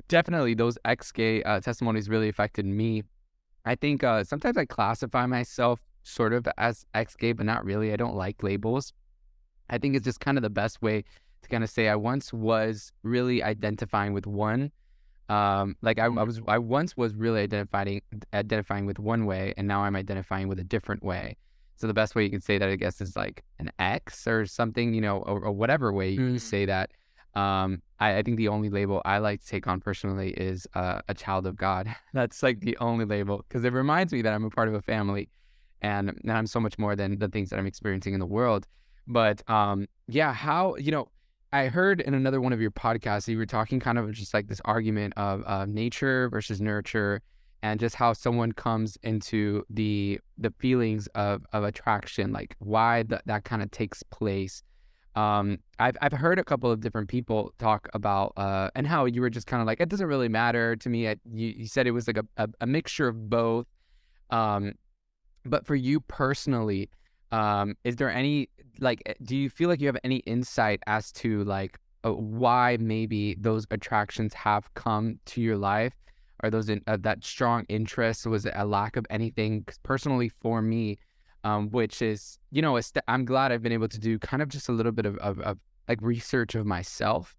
[0.07, 3.03] definitely, those ex gay uh, testimonies really affected me.
[3.65, 7.91] I think uh, sometimes I classify myself sort of as ex gay, but not really.
[7.91, 8.93] I don't like labels.
[9.71, 11.03] I think it's just kind of the best way
[11.41, 14.71] to kind of say I once was really identifying with one.
[15.29, 16.27] Um, like I, I mm.
[16.27, 18.01] was, I once was really identifying
[18.33, 21.37] identifying with one way, and now I'm identifying with a different way.
[21.77, 24.45] So the best way you can say that, I guess, is like an X or
[24.45, 26.39] something, you know, or, or whatever way you Mm.
[26.39, 26.91] say that.
[27.33, 31.01] Um, I, I think the only label I like to take on personally is uh,
[31.07, 31.87] a child of God.
[32.13, 34.81] That's like the only label because it reminds me that I'm a part of a
[34.81, 35.29] family,
[35.81, 38.67] and and I'm so much more than the things that I'm experiencing in the world.
[39.11, 41.07] But um, yeah, how you know.
[41.53, 44.47] I heard in another one of your podcasts, you were talking kind of just like
[44.47, 47.21] this argument of uh, nature versus nurture,
[47.61, 53.23] and just how someone comes into the the feelings of of attraction, like why that
[53.25, 54.63] that kind of takes place.
[55.13, 59.19] Um, I've I've heard a couple of different people talk about uh, and how you
[59.19, 61.09] were just kind of like it doesn't really matter to me.
[61.09, 63.67] I, you you said it was like a, a, a mixture of both.
[64.29, 64.71] Um,
[65.43, 66.89] but for you personally,
[67.31, 68.49] um, is there any
[68.81, 72.77] like eh, do you feel like you have any insight as to like uh, why
[72.79, 75.93] maybe those attractions have come to your life?
[76.43, 78.25] or those in, uh, that strong interest?
[78.25, 79.63] Was it a lack of anything?
[79.83, 80.97] personally, for me,
[81.43, 84.41] um, which is you know, a st- I'm glad I've been able to do kind
[84.41, 87.35] of just a little bit of, of, of like research of myself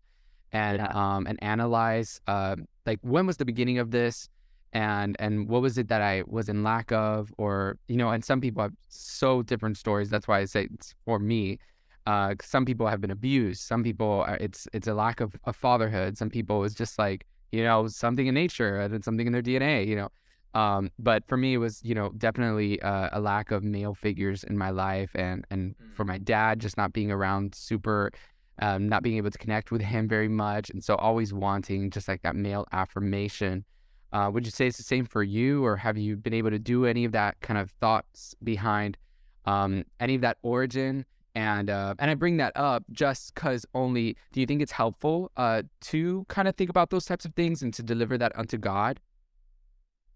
[0.53, 0.87] and Yeah.
[1.17, 4.29] um and analyze uh, like when was the beginning of this
[4.73, 8.25] and and what was it that I was in lack of or you know and
[8.25, 11.59] some people have so different stories that's why I say it's for me
[12.07, 15.55] uh some people have been abused some people are, it's it's a lack of, of
[15.55, 19.43] fatherhood some people it's just like you know something in nature and something in their
[19.43, 20.09] DNA you know
[20.59, 24.43] um but for me it was you know definitely uh, a lack of male figures
[24.45, 28.11] in my life and and for my dad just not being around super
[28.59, 32.07] um, not being able to connect with him very much and so always wanting just
[32.09, 33.65] like that male affirmation
[34.13, 36.59] uh, would you say it's the same for you, or have you been able to
[36.59, 38.99] do any of that kind of thoughts behind
[39.47, 41.05] um, any of that origin?
[41.35, 45.31] And uh, and I bring that up just because only do you think it's helpful
[45.39, 48.59] uh, to kind of think about those types of things and to deliver that unto
[48.59, 49.01] God?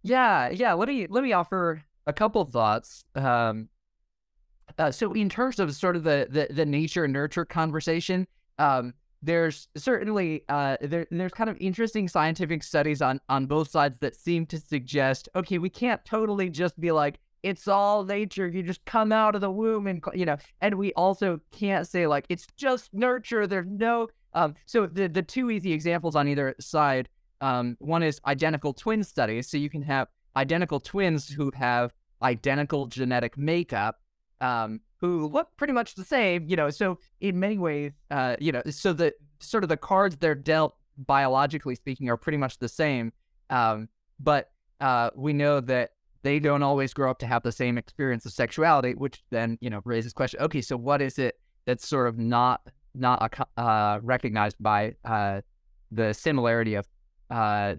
[0.03, 0.75] Yeah, yeah.
[0.75, 3.05] Let me let me offer a couple of thoughts.
[3.15, 3.71] Um,
[4.79, 8.27] uh, so in terms of sort of the the, the nature nurture conversation,
[8.59, 13.99] um, there's certainly uh, there there's kind of interesting scientific studies on on both sides
[13.99, 18.49] that seem to suggest okay, we can't totally just be like it's all nature.
[18.49, 22.07] You just come out of the womb and you know, and we also can't say
[22.07, 23.47] like it's just nurture.
[23.47, 24.55] There's no um.
[24.67, 27.09] So the the two easy examples on either side
[27.41, 29.49] um, one is identical twin studies.
[29.49, 34.01] So you can have identical twins who have identical genetic makeup,
[34.41, 36.71] um, who look pretty much the same, you know.
[36.71, 40.77] So in many ways, uh, you know, so the sort of the cards they're dealt
[40.99, 43.13] biologically speaking are pretty much the same.
[43.51, 45.91] Um, but uh, we know that
[46.23, 49.71] they don't always grow up to have the same experience of sexuality, which then you
[49.71, 50.41] know raises question.
[50.41, 52.63] Okay, so what is it that's sort of not
[52.95, 55.41] not uh, recognized by uh,
[55.91, 56.87] the similarity of
[57.31, 57.75] uh,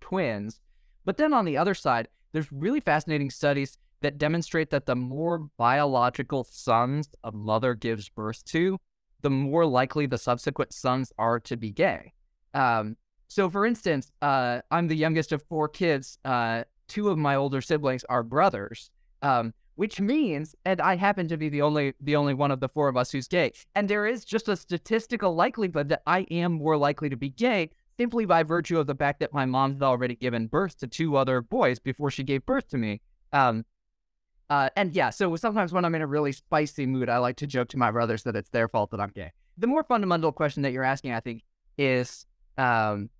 [0.00, 0.60] twins.
[1.04, 5.48] But then on the other side, there's really fascinating studies that demonstrate that the more
[5.56, 8.78] biological sons a mother gives birth to,
[9.22, 12.12] the more likely the subsequent sons are to be gay.
[12.54, 12.96] Um,
[13.28, 16.18] so, for instance, uh, I'm the youngest of four kids.
[16.24, 18.90] Uh, two of my older siblings are brothers,
[19.22, 22.68] um, which means, and I happen to be the only the only one of the
[22.68, 23.52] four of us who's gay.
[23.74, 27.70] And there is just a statistical likelihood that I am more likely to be gay
[27.98, 31.16] simply by virtue of the fact that my mom had already given birth to two
[31.16, 33.00] other boys before she gave birth to me.
[33.32, 33.64] Um,
[34.50, 37.46] uh, and yeah, so sometimes when I'm in a really spicy mood, I like to
[37.46, 39.32] joke to my brothers that it's their fault that I'm gay.
[39.56, 41.42] The more fundamental question that you're asking, I think,
[41.78, 42.26] is,
[42.58, 43.10] um,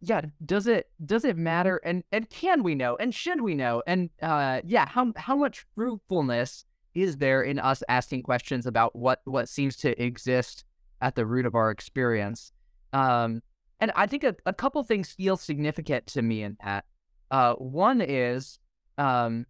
[0.00, 3.82] yeah, does it does it matter, and and can we know, and should we know,
[3.86, 6.64] and uh, yeah, how how much fruitfulness
[6.94, 10.64] is there in us asking questions about what what seems to exist
[11.02, 12.52] at the root of our experience?
[12.94, 13.42] Um,
[13.80, 16.86] and I think a, a couple things feel significant to me in that.
[17.30, 18.58] Uh, one is,
[18.96, 19.44] um,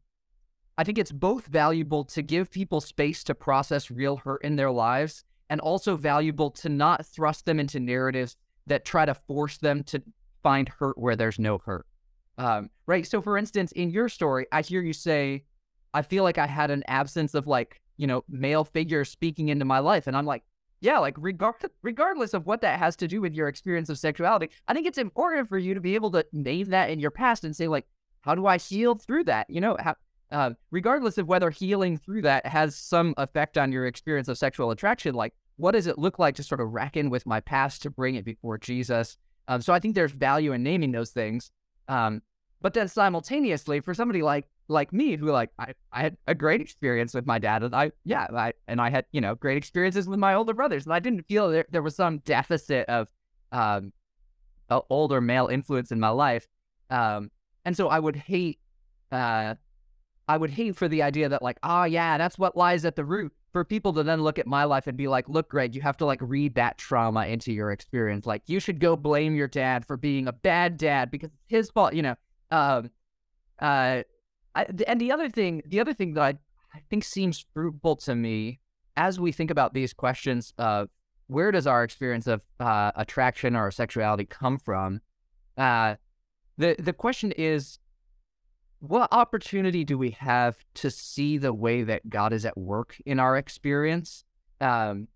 [0.79, 4.71] I think it's both valuable to give people space to process real hurt in their
[4.71, 8.37] lives, and also valuable to not thrust them into narratives
[8.67, 10.03] that try to force them to
[10.43, 11.87] find hurt where there's no hurt.
[12.39, 13.07] Um, right.
[13.07, 15.45] So, for instance, in your story, I hear you say,
[15.95, 19.65] I feel like I had an absence of like, you know, male figures speaking into
[19.65, 20.07] my life.
[20.07, 20.43] And I'm like,
[20.81, 24.51] yeah, like regard regardless of what that has to do with your experience of sexuality,
[24.69, 27.45] I think it's important for you to be able to name that in your past
[27.45, 27.87] and say like,
[28.21, 29.49] how do I heal through that?
[29.49, 29.95] You know, how,
[30.31, 34.71] uh, regardless of whether healing through that has some effect on your experience of sexual
[34.71, 37.91] attraction, like what does it look like to sort of reckon with my past to
[37.91, 39.17] bring it before Jesus?
[39.49, 41.51] Um, so I think there's value in naming those things.
[41.89, 42.23] Um,
[42.61, 46.61] but then simultaneously, for somebody like like me, who like I, I had a great
[46.61, 50.09] experience with my dad, and I yeah, I and I had you know great experiences
[50.09, 53.09] with my older brothers, and I didn't feel there there was some deficit of
[53.53, 53.93] um,
[54.91, 56.49] older male influence in my life,
[56.91, 57.31] um,
[57.65, 58.59] and so I would hate
[59.13, 59.55] uh,
[60.29, 63.05] I would hate for the idea that like, oh yeah, that's what lies at the
[63.05, 63.33] root.
[63.53, 65.97] For people to then look at my life and be like, look, Greg, you have
[65.99, 68.27] to like read that trauma into your experience.
[68.27, 71.71] Like you should go blame your dad for being a bad dad because it's his
[71.71, 72.17] fault, you know.
[72.51, 72.91] Um
[73.61, 74.03] uh
[74.55, 76.29] I, and the other thing, the other thing that I,
[76.75, 78.59] I think seems fruitful to me
[78.97, 80.89] as we think about these questions of
[81.27, 85.01] where does our experience of uh, attraction or sexuality come from?
[85.59, 85.97] Uh,
[86.57, 87.79] the the question is,
[88.81, 93.19] what opportunity do we have to see the way that God is at work in
[93.19, 94.25] our experience?
[94.61, 95.09] Um,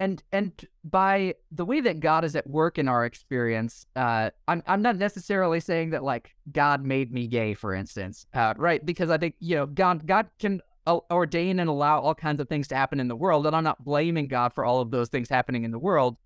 [0.00, 4.62] and and by the way that God is at work in our experience, uh, I'm
[4.66, 8.84] I'm not necessarily saying that like God made me gay, for instance, uh, right?
[8.84, 12.66] Because I think you know God God can ordain and allow all kinds of things
[12.68, 15.28] to happen in the world, and I'm not blaming God for all of those things
[15.28, 16.16] happening in the world.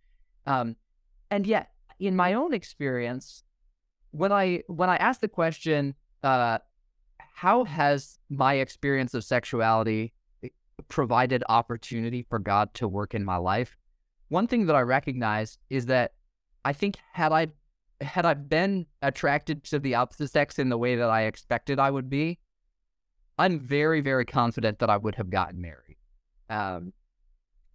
[0.47, 0.77] Um,
[1.31, 3.43] and yet, in my own experience,
[4.12, 5.95] when I when I ask the question,
[6.27, 6.59] uh,
[7.19, 10.12] how has my experience of sexuality
[10.43, 10.49] eh,
[10.89, 13.77] provided opportunity for God to work in my life?
[14.29, 16.15] One thing that I recognize is that
[16.65, 17.49] I think had I
[18.01, 21.91] had I been attracted to the opposite sex in the way that I expected I
[21.91, 22.39] would be,
[23.39, 25.97] I'm very, very confident that I would have gotten married.
[26.51, 26.93] Um,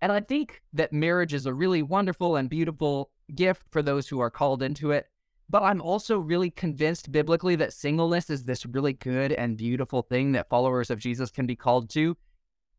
[0.02, 4.20] and I think that marriage is a really wonderful and beautiful gift for those who
[4.20, 5.08] are called into it.
[5.52, 10.32] But I'm also really convinced biblically that singleness is this really good and beautiful thing
[10.32, 12.16] that followers of Jesus can be called to.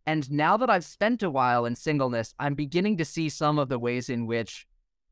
[0.07, 3.69] And now that I've spent a while in singleness, I'm beginning to see some of
[3.69, 4.67] the ways in which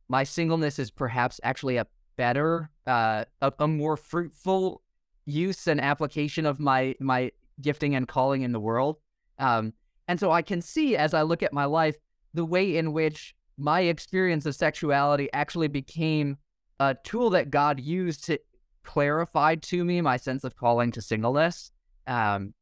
[0.08, 4.80] my singleness is perhaps actually a better, uh, a, a more fruitful
[5.26, 8.96] use and application of my my gifting and calling in the world.
[9.38, 9.74] Um,
[10.08, 11.96] and so I can see as I look at my life
[12.32, 16.38] the way in which my experience of sexuality actually became
[16.80, 18.38] a tool that God used to
[18.82, 21.70] clarify to me my sense of calling to singleness.
[22.06, 22.54] Um,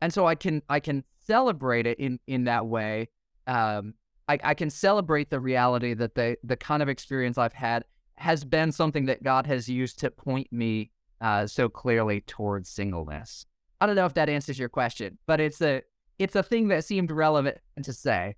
[0.00, 3.08] and so I can I can celebrate it in in that way.
[3.46, 3.94] Um,
[4.28, 7.84] I, I can celebrate the reality that the the kind of experience I've had
[8.16, 13.44] has been something that God has used to point me uh, so clearly towards singleness.
[13.80, 15.82] I don't know if that answers your question, but it's a
[16.18, 18.36] it's a thing that seemed relevant to say.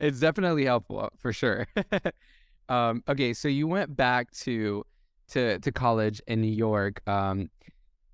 [0.00, 1.66] it's definitely helpful for sure.
[2.68, 4.84] um, okay, so you went back to
[5.30, 7.02] to to college in New York.
[7.08, 7.50] Um,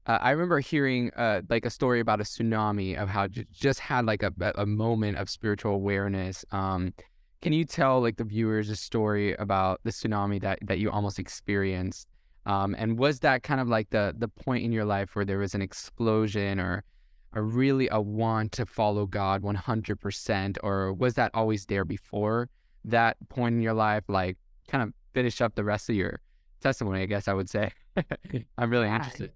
[0.07, 3.81] uh, I remember hearing uh, like a story about a tsunami of how j- just
[3.81, 6.45] had like a, a moment of spiritual awareness.
[6.53, 6.93] Um,
[7.40, 11.19] can you tell like the viewers a story about the tsunami that that you almost
[11.19, 12.09] experienced?
[12.47, 15.38] Um, and was that kind of like the the point in your life where there
[15.38, 16.85] was an explosion or
[17.33, 22.49] a really a want to follow God 100% or was that always there before
[22.85, 24.37] that point in your life like
[24.68, 26.20] kind of finish up the rest of your
[26.61, 27.72] testimony I guess I would say
[28.59, 29.33] I'm really interested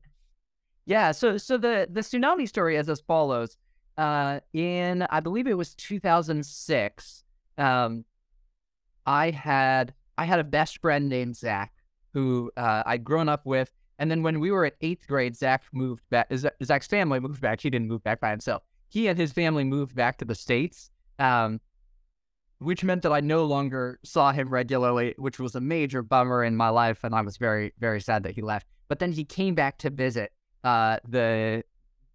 [0.86, 3.56] yeah so so the the tsunami story is as follows
[3.96, 7.24] uh in I believe it was 2006
[7.58, 8.04] um
[9.06, 11.72] I had I had a best friend named Zach
[12.12, 13.70] who uh, I'd grown up with.
[13.98, 16.30] And then when we were at eighth grade, Zach moved back.
[16.62, 17.60] Zach's family moved back.
[17.60, 18.62] He didn't move back by himself.
[18.88, 21.60] He and his family moved back to the States, um,
[22.58, 26.56] which meant that I no longer saw him regularly, which was a major bummer in
[26.56, 27.04] my life.
[27.04, 28.66] And I was very, very sad that he left.
[28.88, 30.32] But then he came back to visit
[30.64, 31.62] uh, the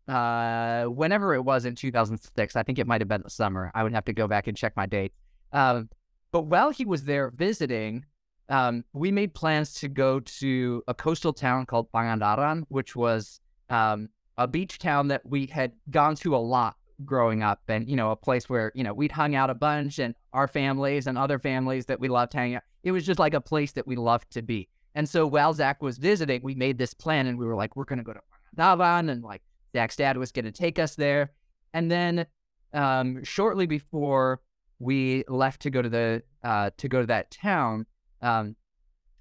[0.07, 2.55] uh, whenever it was in 2006.
[2.55, 3.71] I think it might have been the summer.
[3.73, 5.13] I would have to go back and check my date.
[5.53, 5.89] Um,
[6.31, 8.05] but while he was there visiting,
[8.49, 14.09] um, we made plans to go to a coastal town called Pangandaran, which was um,
[14.37, 16.75] a beach town that we had gone to a lot
[17.05, 19.99] growing up and, you know, a place where, you know, we'd hung out a bunch
[19.99, 22.63] and our families and other families that we loved hanging out.
[22.83, 24.67] It was just like a place that we loved to be.
[24.95, 27.85] And so while Zach was visiting, we made this plan and we were like, we're
[27.85, 28.19] going to go to
[28.55, 29.41] Pangandaran and like
[29.75, 31.31] Zach's dad was going to take us there.
[31.73, 32.25] And then
[32.73, 34.41] um, shortly before
[34.79, 37.85] we left to go to the, uh, to go to that town,
[38.21, 38.55] um,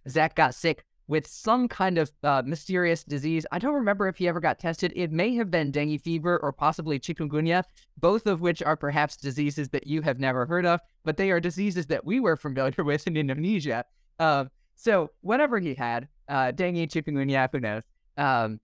[0.08, 3.44] Zach got sick with some kind of uh, mysterious disease.
[3.52, 4.92] I don't remember if he ever got tested.
[4.94, 7.64] It may have been dengue fever or possibly chikungunya,
[7.98, 11.40] both of which are perhaps diseases that you have never heard of, but they are
[11.40, 13.84] diseases that we were familiar with in Indonesia.
[14.18, 14.46] Uh,
[14.76, 17.82] so whatever he had, uh, dengue, chikungunya, who knows?
[18.16, 18.60] Um,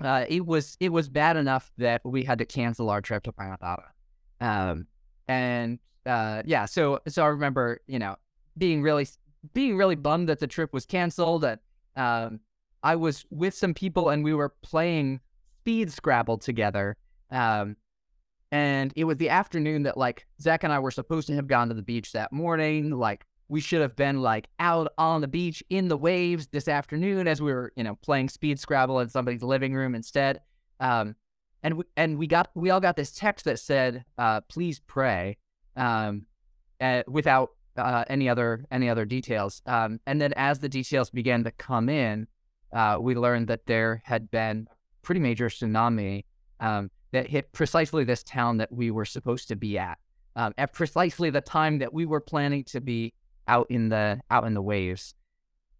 [0.00, 3.32] uh, it was it was bad enough that we had to cancel our trip to
[3.32, 3.90] Pangandaran.
[4.40, 4.86] Um,
[5.26, 8.16] and uh, yeah, so so I remember you know
[8.56, 9.08] being really
[9.54, 11.44] being really bummed that the trip was canceled.
[11.44, 11.60] And
[11.96, 12.40] um,
[12.82, 15.20] I was with some people and we were playing
[15.60, 16.96] speed Scrabble together.
[17.30, 17.76] Um,
[18.50, 21.68] and it was the afternoon that like Zach and I were supposed to have gone
[21.68, 22.90] to the beach that morning.
[22.90, 27.28] Like we should have been like out on the beach in the waves this afternoon
[27.28, 30.40] as we were, you know, playing speed Scrabble in somebody's living room instead.
[30.80, 31.16] Um,
[31.62, 35.36] and we, and we got we all got this text that said, uh, "Please pray,"
[35.76, 36.26] um,
[36.80, 39.62] uh, without uh, any other any other details.
[39.66, 42.26] Um, and then as the details began to come in,
[42.72, 46.24] uh, we learned that there had been a pretty major tsunami
[46.60, 49.98] um, that hit precisely this town that we were supposed to be at,
[50.36, 53.14] um, at precisely the time that we were planning to be
[53.46, 55.14] out in the out in the waves.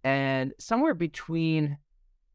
[0.05, 1.77] And somewhere between,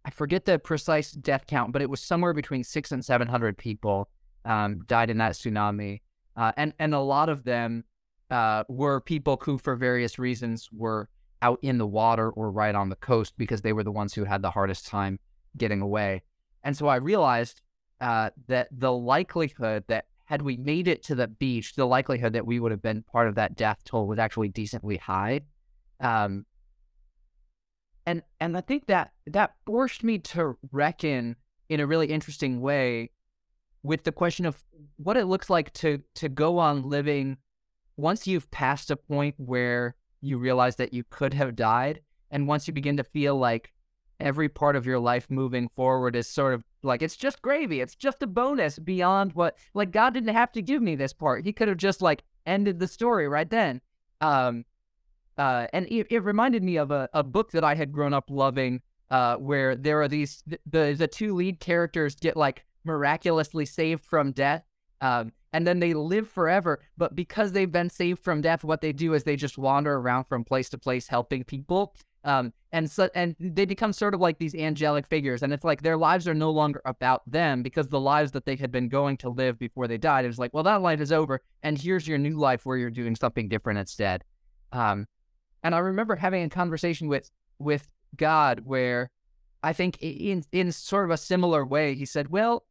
[0.06, 3.58] I forget the precise death count, but it was somewhere between six and seven hundred
[3.58, 4.10] people
[4.46, 6.02] um, died in that tsunami,
[6.36, 7.86] uh, and and a lot of them
[8.34, 11.08] uh, were people who, for various reasons, were
[11.44, 14.24] out in the water or right on the coast because they were the ones who
[14.24, 15.20] had the hardest time
[15.56, 16.24] getting away.
[16.64, 17.62] And so I realized
[18.02, 22.48] uh, that the likelihood that had we made it to the beach, the likelihood that
[22.48, 25.42] we would have been part of that death toll was actually decently high.
[26.00, 26.48] Um,
[28.08, 31.36] and and I think that that forced me to reckon
[31.70, 33.12] in a really interesting way
[33.84, 34.58] with the question of
[34.98, 37.38] what it looks like to to go on living
[37.98, 42.68] once you've passed a point where you realize that you could have died, and once
[42.68, 43.72] you begin to feel like
[44.20, 47.96] every part of your life moving forward is sort of like it's just gravy, it's
[47.96, 51.46] just a bonus beyond what like God didn't have to give me this part.
[51.46, 53.82] He could have just like ended the story right then.
[54.22, 54.66] Um,
[55.38, 58.30] uh, and it, it reminded me of a, a book that I had grown up
[58.30, 64.04] loving, uh, where there are these the the two lead characters get like miraculously saved
[64.06, 64.64] from death,
[65.04, 66.80] um, and then they live forever.
[66.98, 70.24] But because they've been saved from death, what they do is they just wander around
[70.24, 71.94] from place to place helping people.
[72.24, 75.82] Um, and so and they become sort of like these angelic figures, and it's like
[75.82, 79.18] their lives are no longer about them because the lives that they had been going
[79.18, 82.18] to live before they died is like, well, that life is over, and here's your
[82.18, 84.24] new life where you're doing something different instead.
[84.72, 85.06] Um,
[85.64, 87.30] and I remember having a conversation with
[87.60, 89.12] with God where
[89.62, 92.64] I think in in sort of a similar way, he said, "Well,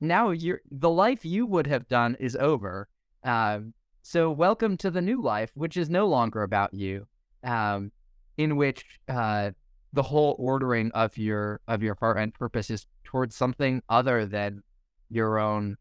[0.00, 2.88] now you're the life you would have done is over.
[3.24, 7.06] Um, so welcome to the new life, which is no longer about you,
[7.42, 7.92] um,
[8.36, 9.50] in which uh,
[9.92, 14.62] the whole ordering of your of your heart and purpose is towards something other than
[15.10, 15.76] your own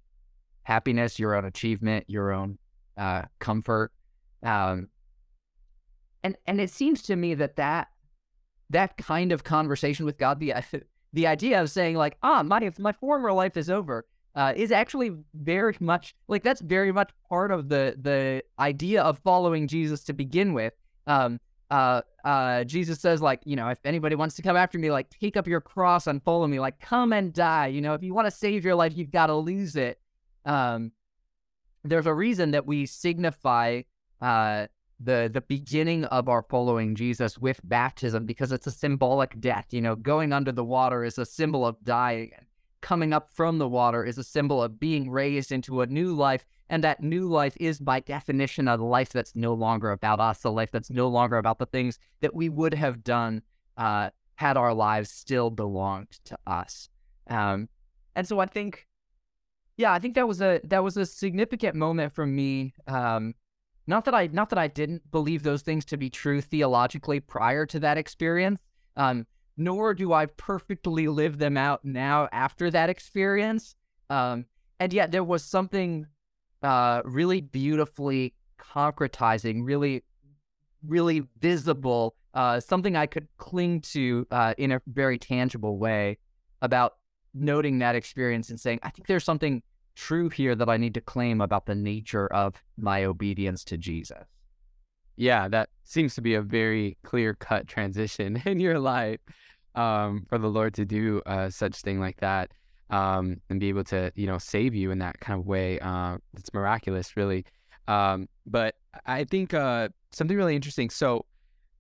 [0.64, 2.58] happiness, your own achievement, your own
[2.98, 3.92] uh, comfort."
[4.44, 4.90] Um,
[6.24, 7.90] and and it seems to me that that
[8.70, 10.54] that kind of conversation with God, the
[11.14, 14.06] the idea of saying like, ah, my my former life is over,
[14.36, 19.20] uh, is actually very much like that's very much part of the the idea of
[19.20, 20.74] following Jesus to begin with.
[21.08, 21.40] Um,
[21.70, 25.10] uh, uh, Jesus says like, you know, if anybody wants to come after me, like
[25.10, 27.68] take up your cross and follow me, like come and die.
[27.68, 30.00] You know, if you want to save your life, you've got to lose it.
[30.46, 30.92] Um,
[31.84, 33.82] there's a reason that we signify
[34.22, 34.68] uh
[35.00, 39.68] the the beginning of our following Jesus with baptism because it's a symbolic death.
[39.72, 42.32] You know, going under the water is a symbol of dying.
[42.82, 46.46] Coming up from the water is a symbol of being raised into a new life,
[46.70, 50.50] and that new life is by definition a life that's no longer about us, a
[50.50, 53.42] life that's no longer about the things that we would have done
[53.78, 56.90] uh, had our lives still belonged to us.
[57.30, 57.68] Um,
[58.16, 58.88] and so I think,
[59.76, 62.74] yeah, I think that was a that was a significant moment for me.
[62.88, 63.34] Um,
[63.88, 67.66] not that I not that I didn't believe those things to be true theologically prior
[67.68, 68.62] to that experience,
[68.96, 69.26] um,
[69.56, 73.76] nor do I perfectly live them out now after that experience.
[74.10, 74.46] Um,
[74.80, 76.06] and yet there was something
[76.62, 80.04] uh, really beautifully concretizing, really,
[80.86, 86.18] really visible, uh, something I could cling to uh, in a very tangible way
[86.62, 86.94] about
[87.34, 89.64] noting that experience and saying, I think there's something
[89.98, 94.24] true here that I need to claim about the nature of my obedience to Jesus.
[95.18, 99.20] Yeah, that seems to be a very clear cut transition in your life
[99.76, 102.52] um, for the Lord to do uh, such thing like that
[102.92, 105.80] um, and be able to, you know, save you in that kind of way.
[105.80, 107.44] Uh, it's miraculous, really.
[107.88, 108.76] Um, but
[109.06, 110.92] I think uh, something really interesting.
[110.92, 111.26] So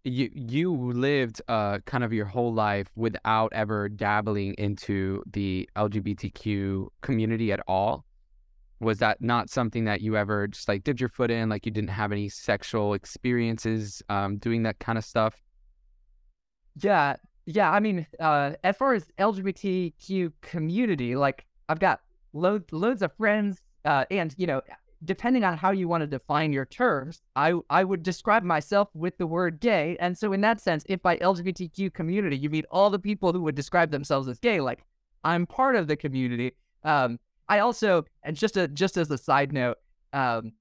[0.04, 6.88] you you lived uh, kind of your whole life without ever dabbling into the LGBTQ
[7.02, 8.07] community at all
[8.80, 11.72] was that not something that you ever just like dipped your foot in like you
[11.72, 15.42] didn't have any sexual experiences um, doing that kind of stuff?
[16.80, 17.16] Yeah
[17.48, 22.02] yeah i mean uh, as far as lgbtq community like i've got
[22.34, 24.62] loads loads of friends uh, and you know
[25.06, 29.18] depending on how you want to define your terms i i would describe myself with
[29.18, 32.90] the word gay and so in that sense if by lgbtq community you mean all
[32.90, 34.84] the people who would describe themselves as gay like
[35.24, 36.52] i'm part of the community
[36.84, 37.20] um,
[37.50, 39.78] I also, and just a just as a side note,
[40.14, 40.54] um,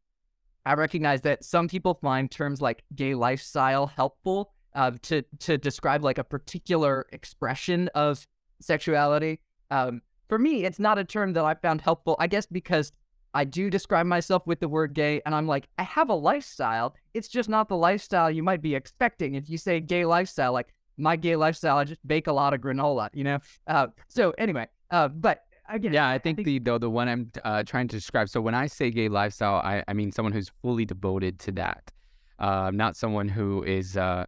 [0.65, 6.05] I recognize that some people find terms like gay lifestyle helpful uh, to to describe
[6.05, 8.27] like a particular expression of
[8.61, 9.41] sexuality.
[9.71, 12.17] Um, for me, it's not a term that I found helpful.
[12.19, 12.93] I guess because
[13.35, 16.95] I do describe myself with the word gay, and I'm like, I have a lifestyle.
[17.15, 19.35] It's just not the lifestyle you might be expecting.
[19.35, 22.61] If you say gay lifestyle, like my gay lifestyle, I just bake a lot of
[22.61, 23.39] granola, you know?
[23.67, 27.09] Uh, so anyway, uh, but again, yeah, I think, I think the though the one
[27.09, 28.29] I'm uh, trying to describe.
[28.29, 31.93] So when I say gay lifestyle, I, I mean someone who's fully devoted to that,
[32.39, 34.27] uh, not someone who is uh,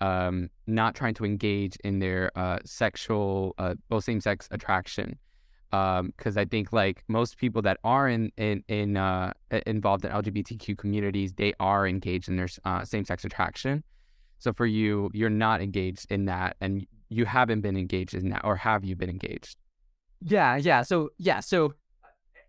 [0.00, 5.18] um, not trying to engage in their uh, sexual, uh, well, same sex attraction
[5.70, 9.34] because um, I think like most people that are in in in uh,
[9.66, 13.84] involved in LGBTQ communities, they are engaged in their uh, same sex attraction.
[14.38, 18.42] So for you, you're not engaged in that, and you haven't been engaged in that,
[18.44, 19.56] or have you been engaged?
[20.22, 20.82] Yeah, yeah.
[20.82, 21.74] So yeah, so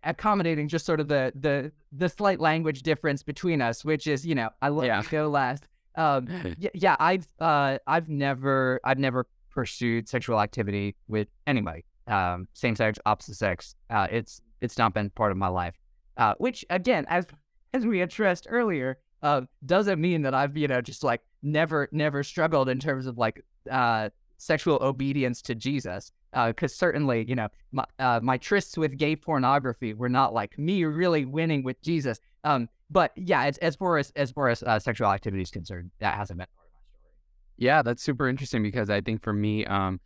[0.02, 4.34] accommodating just sort of the the the slight language difference between us, which is you
[4.34, 5.02] know I love yeah.
[5.10, 5.68] go last.
[5.96, 12.48] Um, yeah, yeah, I've uh, I've never I've never pursued sexual activity with anybody um,
[12.52, 13.74] same sex, opposite sex.
[13.88, 15.78] Uh, it's it's not been part of my life.
[16.16, 17.26] Uh, which again, as
[17.72, 22.22] as we addressed earlier, uh, doesn't mean that I've you know just like never never
[22.22, 26.12] struggled in terms of like uh, sexual obedience to Jesus.
[26.32, 30.58] Because uh, certainly, you know, my uh, my trysts with gay pornography were not like
[30.58, 32.20] me really winning with Jesus.
[32.44, 35.90] Um, but yeah, as as far as as far as uh, sexual activity is concerned,
[35.98, 37.14] that hasn't been part of my story.
[37.58, 40.00] Yeah, that's super interesting because I think for me, um,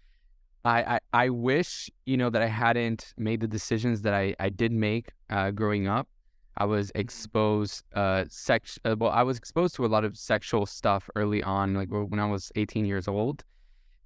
[0.64, 4.49] I, I, I wish, you know, that I hadn't made the decisions that I, I
[4.49, 6.09] did make uh, growing up.
[6.57, 7.01] I was mm-hmm.
[7.01, 8.79] exposed, uh, sex.
[8.85, 12.18] Uh, well, I was exposed to a lot of sexual stuff early on, like when
[12.18, 13.45] I was 18 years old,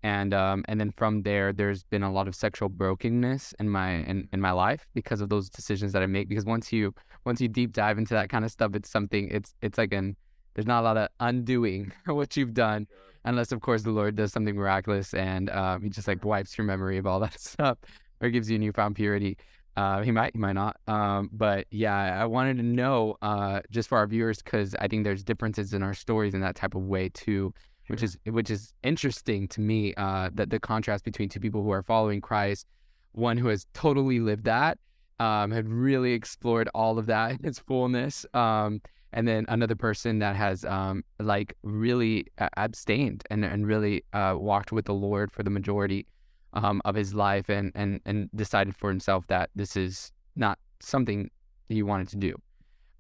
[0.03, 3.91] and um, and then from there, there's been a lot of sexual brokenness in my
[3.91, 6.29] in, in my life because of those decisions that I make.
[6.29, 6.95] Because once you
[7.25, 9.29] once you deep dive into that kind of stuff, it's something.
[9.31, 10.17] It's it's like an
[10.55, 12.87] there's not a lot of undoing what you've done
[13.25, 16.65] unless of course the Lord does something miraculous and um, he just like wipes your
[16.65, 17.79] memory of all that stuff
[18.21, 19.37] or gives you newfound purity.
[19.77, 20.77] Uh, he might, he might not.
[20.89, 25.05] Um, but yeah, I wanted to know uh, just for our viewers because I think
[25.05, 27.55] there's differences in our stories in that type of way too,
[27.89, 29.95] which is which is interesting to me.
[29.97, 32.67] Uh, that the contrast between two people who are following Christ,
[33.13, 34.79] one who has totally lived that,
[35.21, 38.81] um, had really explored all of that in its fullness, um,
[39.13, 42.27] and then another person that has um, like really
[42.57, 46.07] abstained and, and really uh, walked with the Lord for the majority
[46.53, 51.31] um, of his life and, and and decided for himself that this is not something
[51.69, 52.35] he wanted to do.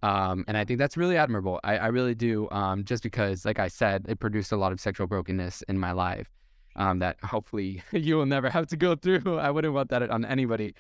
[0.03, 1.59] Um, and I think that's really admirable.
[1.65, 4.81] I, I really do, um, just because, like I said, it produced a lot of
[4.81, 6.31] sexual brokenness in my life
[6.77, 9.39] um, that hopefully you will never have to go through.
[9.39, 10.75] I wouldn't want that on anybody.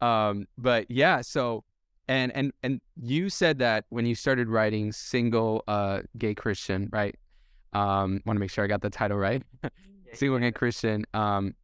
[0.00, 1.64] Um, but yeah, so
[2.08, 7.16] and and and you said that when you started writing single uh gay Christian, right?
[7.72, 9.42] Um want to make sure I got the title right.
[10.12, 11.54] single gay Christian um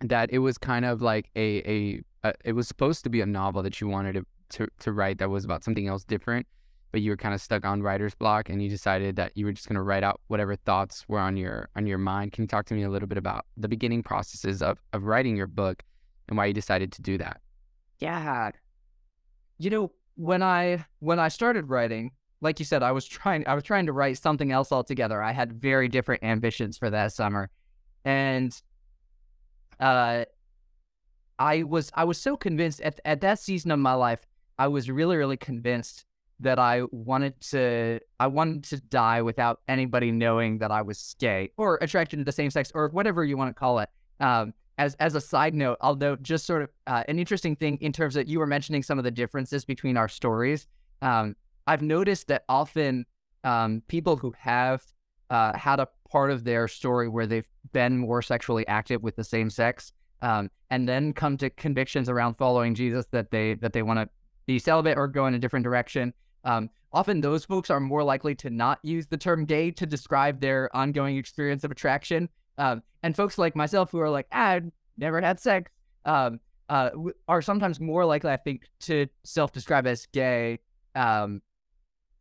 [0.00, 3.26] that it was kind of like a, a, a it was supposed to be a
[3.26, 6.46] novel that you wanted to, to to write that was about something else different,
[6.92, 9.52] but you were kind of stuck on writer's block and you decided that you were
[9.52, 12.32] just going to write out whatever thoughts were on your on your mind.
[12.32, 15.36] Can you talk to me a little bit about the beginning processes of of writing
[15.36, 15.82] your book
[16.28, 17.40] and why you decided to do that?
[17.98, 18.50] Yeah,
[19.58, 23.54] you know, when I when I started writing, like you said, I was trying I
[23.54, 25.22] was trying to write something else altogether.
[25.22, 27.50] I had very different ambitions for that summer.
[28.04, 28.60] And
[29.78, 30.24] uh
[31.38, 34.20] I was I was so convinced at at that season of my life,
[34.58, 36.04] I was really, really convinced
[36.42, 41.50] that I wanted to I wanted to die without anybody knowing that I was gay
[41.56, 43.88] or attracted to the same sex or whatever you want to call it.
[44.20, 47.78] Um, as as a side note, I'll note just sort of uh, an interesting thing
[47.80, 50.66] in terms of you were mentioning some of the differences between our stories.
[51.00, 51.36] Um,
[51.66, 53.06] I've noticed that often
[53.44, 54.82] um, people who have
[55.30, 59.24] uh, had a part of their story where they've been more sexually active with the
[59.24, 59.92] same sex,
[60.22, 64.08] um, and then come to convictions around following Jesus that they that they want to
[64.46, 66.12] be celibate or go in a different direction.
[66.44, 70.40] Um, often those folks are more likely to not use the term gay to describe
[70.40, 72.28] their ongoing experience of attraction
[72.58, 74.60] um, and folks like myself who are like, ah,
[74.96, 75.70] never had sex,
[76.04, 76.90] um, uh,
[77.28, 80.58] are sometimes more likely, I think, to self-describe as gay.
[80.94, 81.42] Um,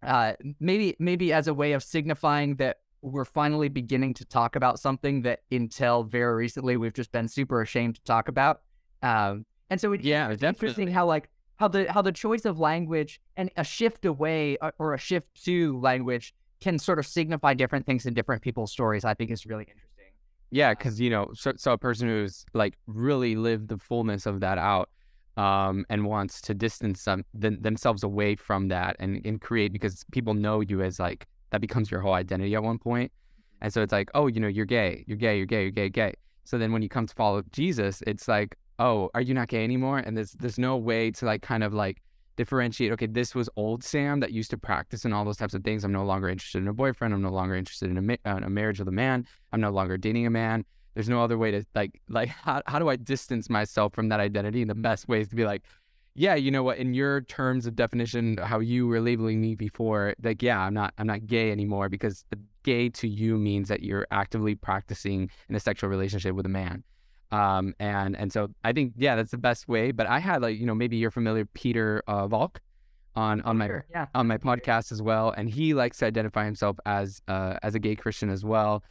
[0.03, 4.79] uh, maybe, maybe as a way of signifying that we're finally beginning to talk about
[4.79, 8.61] something that until very recently we've just been super ashamed to talk about.
[9.03, 10.67] Um, and so it, yeah, it's definitely.
[10.67, 11.29] interesting how like
[11.61, 14.97] how the how the choice of language and a shift away or, uh, or a
[14.97, 19.05] shift to language can sort of signify different things in different people's stories.
[19.05, 20.09] I think is really interesting.
[20.49, 24.39] Yeah, because you know, so, so a person who's like really lived the fullness of
[24.39, 24.89] that out,
[25.37, 30.33] um, and wants to distance them, themselves away from that and, and create because people
[30.33, 33.11] know you as like that becomes your whole identity at one point,
[33.61, 35.89] and so it's like, oh, you know, you're gay, you're gay, you're gay, you're gay,
[35.89, 36.13] gay.
[36.43, 39.63] So then when you come to follow Jesus, it's like, oh, are you not gay
[39.63, 39.99] anymore?
[39.99, 42.01] And there's there's no way to like kind of like
[42.35, 42.91] differentiate.
[42.93, 45.83] Okay, this was old Sam that used to practice and all those types of things.
[45.83, 47.13] I'm no longer interested in a boyfriend.
[47.13, 49.25] I'm no longer interested in a, ma- uh, a marriage with a man.
[49.51, 50.65] I'm no longer dating a man.
[50.95, 54.19] There's no other way to like like how how do I distance myself from that
[54.19, 54.61] identity?
[54.61, 55.61] And the best way is to be like,
[56.15, 56.77] yeah, you know what?
[56.77, 60.93] In your terms of definition, how you were labeling me before, like, yeah, I'm not,
[60.97, 62.25] I'm not gay anymore because
[62.63, 66.83] gay to you means that you're actively practicing in a sexual relationship with a man.
[67.31, 69.91] Um, and and so I think yeah, that's the best way.
[69.91, 72.59] But I had like you know maybe you're familiar Pieter uh, Valk
[73.15, 74.07] on on my Sure, yeah.
[74.15, 77.79] on my podcast as well, and he likes to identify himself as uh, as a
[77.79, 78.83] gay Christian as well.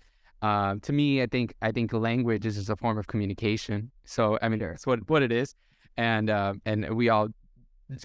[0.42, 3.90] Um, to me, I think I think language is just a form of communication.
[4.04, 5.54] So I mean, that's what what it is,
[5.96, 7.28] and uh, and we all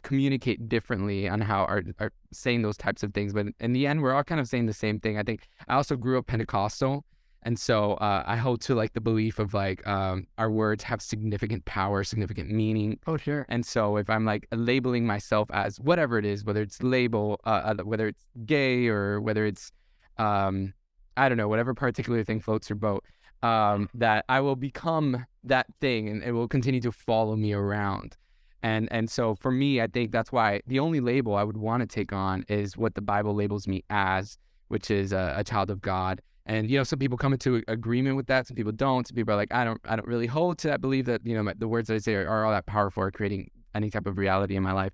[0.01, 3.33] communicate differently on how are are saying those types of things.
[3.33, 5.17] But in the end, we're all kind of saying the same thing.
[5.17, 7.05] I think I also grew up Pentecostal,
[7.45, 10.99] and so uh, I hold to like the belief of like um, our words have
[10.99, 12.99] significant power, significant meaning.
[13.05, 13.45] Oh, sure.
[13.47, 17.75] And so if I'm like labeling myself as whatever it is, whether it's label, uh,
[17.83, 19.71] whether it's gay or whether it's,
[20.17, 20.73] um,
[21.17, 23.05] I don't know, whatever particular thing floats your boat,
[23.43, 28.17] um, that I will become that thing and it will continue to follow me around.
[28.63, 31.81] And and so for me, I think that's why the only label I would want
[31.81, 34.39] to take on is what the Bible labels me as,
[34.69, 36.21] which is a, a child of God.
[36.45, 39.07] And you know, some people come into agreement with that, some people don't.
[39.07, 41.35] Some people are like, I don't, I don't really hold to that belief that you
[41.35, 43.89] know my, the words that I say are, are all that powerful or creating any
[43.89, 44.93] type of reality in my life.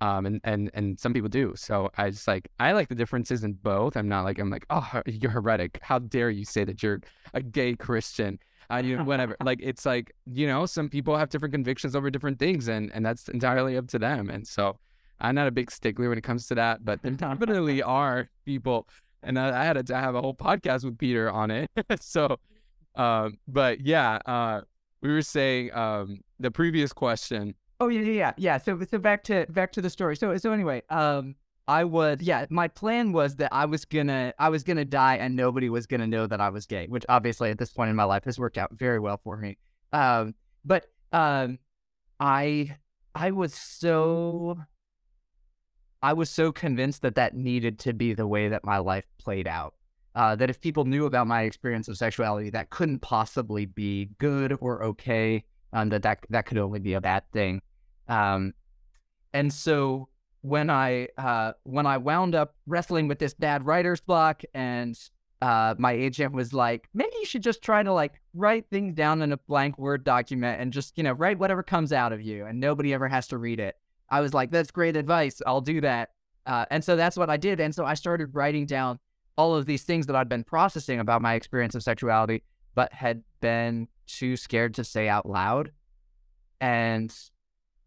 [0.00, 1.54] Um, and and and some people do.
[1.56, 3.96] So I just like I like the differences in both.
[3.96, 5.78] I'm not like I'm like, oh, you're heretic.
[5.82, 7.00] How dare you say that you're
[7.34, 8.38] a gay Christian?
[8.70, 9.36] Uh, you know, whatever.
[9.44, 13.04] like it's like you know, some people have different convictions over different things, and and
[13.04, 14.28] that's entirely up to them.
[14.28, 14.78] And so
[15.20, 18.86] I'm not a big stickler when it comes to that, but there definitely are people
[19.22, 21.70] and I, I had to have a whole podcast with Pieter on it.
[22.00, 22.38] so,
[22.94, 24.62] um, but yeah, uh,
[25.02, 27.54] we were saying um, the previous question.
[27.80, 28.58] Oh yeah, yeah, yeah, yeah.
[28.58, 30.16] So so back to back to the story.
[30.16, 31.34] So so anyway, um,
[31.68, 32.46] I was yeah.
[32.48, 36.06] My plan was that I was gonna I was gonna die and nobody was gonna
[36.06, 38.56] know that I was gay, which obviously at this point in my life has worked
[38.56, 39.58] out very well for me.
[39.92, 41.58] Um, but um,
[42.18, 42.76] I
[43.14, 44.58] I was so
[46.06, 49.48] I was so convinced that that needed to be the way that my life played
[49.48, 49.74] out.
[50.14, 54.56] Uh, that if people knew about my experience of sexuality, that couldn't possibly be good
[54.60, 55.42] or okay.
[55.72, 57.60] Um, that that that could only be a bad thing.
[58.06, 58.54] Um,
[59.34, 60.08] and so
[60.42, 64.96] when I uh, when I wound up wrestling with this bad writer's block, and
[65.42, 69.22] uh, my agent was like, maybe you should just try to like write things down
[69.22, 72.46] in a blank Word document and just you know write whatever comes out of you,
[72.46, 73.74] and nobody ever has to read it.
[74.08, 75.40] I was like, that's great advice.
[75.46, 76.10] I'll do that.
[76.46, 77.60] Uh, and so that's what I did.
[77.60, 78.98] And so I started writing down
[79.36, 82.42] all of these things that I'd been processing about my experience of sexuality,
[82.74, 85.72] but had been too scared to say out loud.
[86.60, 87.14] And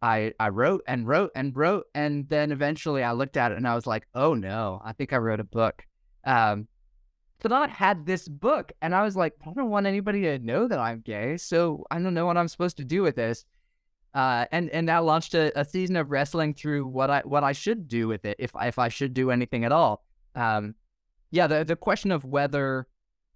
[0.02, 3.68] I I wrote and wrote and wrote, and then eventually I looked at it and
[3.68, 5.86] I was like, oh no, I think I wrote a book.
[6.26, 6.68] Um,
[7.42, 10.40] so then I had this book, and I was like, I don't want anybody to
[10.40, 13.46] know that I'm gay, so I don't know what I'm supposed to do with this.
[14.14, 17.52] Uh, and and now launched a, a season of wrestling through what I what I
[17.52, 20.04] should do with it if if I should do anything at all.
[20.36, 20.76] Um,
[21.32, 22.88] yeah, the the question of whether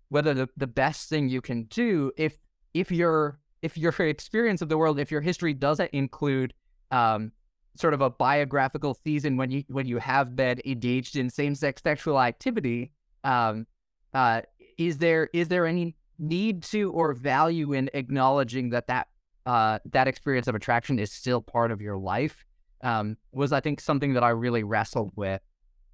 [0.10, 2.38] whether the, the best thing you can do if
[2.74, 6.54] if your if your experience of the world if your history doesn't include
[6.92, 7.32] um,
[7.76, 11.82] sort of a biographical season when you when you have been engaged in same sex
[11.82, 12.92] sexual activity,
[13.24, 13.66] um,
[14.14, 14.42] uh,
[14.78, 19.08] is there is there any need to or value in acknowledging that that
[19.46, 22.46] uh, that experience of attraction is still part of your life
[22.82, 25.42] um, was I think something that I really wrestled with.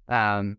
[0.08, 0.58] Um,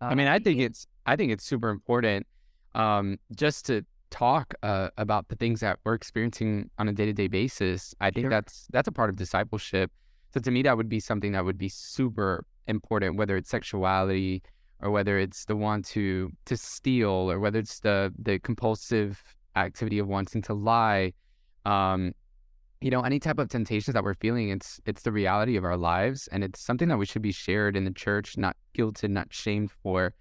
[0.00, 2.26] uh, I mean, I think it's I think it's super important
[2.74, 7.12] um, just to talk uh, about the things that we're experiencing on a day to
[7.12, 7.94] day basis.
[8.00, 8.30] I think Sure.
[8.30, 9.90] that's that's a part of discipleship.
[10.32, 14.42] So to me, that would be something that would be super important, whether it's sexuality
[14.80, 19.22] or whether it's the want to to steal or whether it's the the compulsive
[19.56, 21.12] activity of wanting to lie.
[21.64, 22.14] Um,
[22.80, 25.76] you know, any type of temptations that we're feeling, it's it's the reality of our
[25.76, 29.28] lives, and it's something that we should be shared in the church, not guilted, not
[29.32, 30.12] shamed for,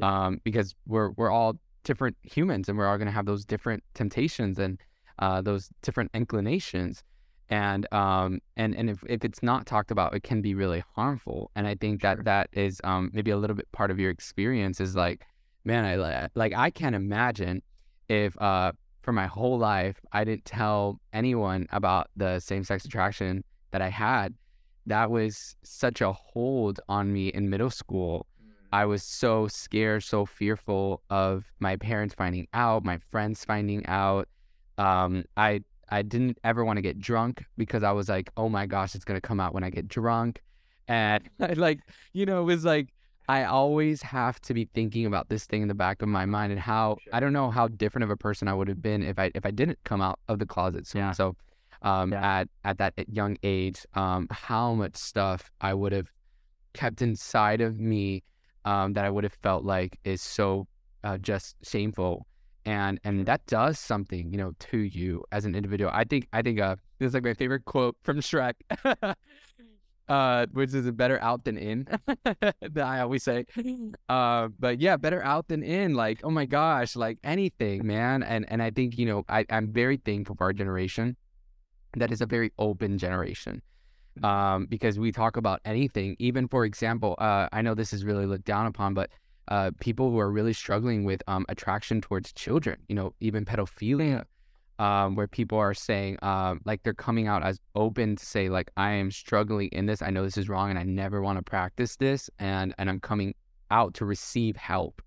[0.00, 3.82] um, because we're we're all different humans, and we're all going to have those different
[3.94, 4.78] temptations and
[5.18, 7.02] uh, those different inclinations,
[7.48, 11.50] and um, and and if if it's not talked about, it can be really harmful.
[11.56, 14.80] And I think that that is um maybe a little bit part of your experience
[14.80, 15.26] is like,
[15.64, 17.60] man, I like I can't imagine
[18.08, 18.70] if uh
[19.04, 23.90] for my whole life I didn't tell anyone about the same sex attraction that I
[23.90, 24.34] had.
[24.86, 28.26] That was such a hold on me in middle school.
[28.72, 34.28] I was so scared, so fearful of my parents finding out, my friends finding out.
[34.78, 38.66] Um, I I didn't ever want to get drunk because I was like, oh my
[38.66, 40.42] gosh, it's gonna come out when I get drunk,
[40.88, 41.80] and I like,
[42.12, 42.88] you know, it was like
[43.28, 46.52] I always have to be thinking about this thing in the back of my mind
[46.52, 47.14] and how Sure.
[47.14, 49.46] I don't know how different of a person I would have been if I if
[49.46, 50.86] I didn't come out of the closet.
[50.86, 51.12] So, Yeah.
[51.12, 51.36] so
[51.82, 52.40] um, Yeah.
[52.40, 56.08] at at that young age, um, how much stuff I would have
[56.74, 58.22] kept inside of me
[58.64, 60.66] um, that I would have felt like is so
[61.02, 62.26] uh, just shameful,
[62.64, 65.90] and and that does something, you know, to you as an individual.
[65.94, 68.54] I think I think uh, this is like my favorite quote from Shrek.
[70.06, 71.88] Uh, which is a better out than in
[72.24, 73.46] that I always say.
[74.06, 75.94] Uh, but yeah, better out than in.
[75.94, 78.22] Like, oh my gosh, like anything, man.
[78.22, 81.16] And and I think you know, I I'm very thankful for our generation.
[81.96, 83.62] That is a very open generation,
[84.22, 86.16] um, because we talk about anything.
[86.18, 89.08] Even for example, uh, I know this is really looked down upon, but
[89.48, 94.24] uh, people who are really struggling with um attraction towards children, you know, even pedophilia,
[94.78, 98.70] um, where people are saying, um, like they're coming out as open to say, like,
[98.76, 100.02] I am struggling in this.
[100.02, 103.00] I know this is wrong, and I never want to practice this, and and I'm
[103.00, 103.34] coming
[103.70, 105.02] out to receive help,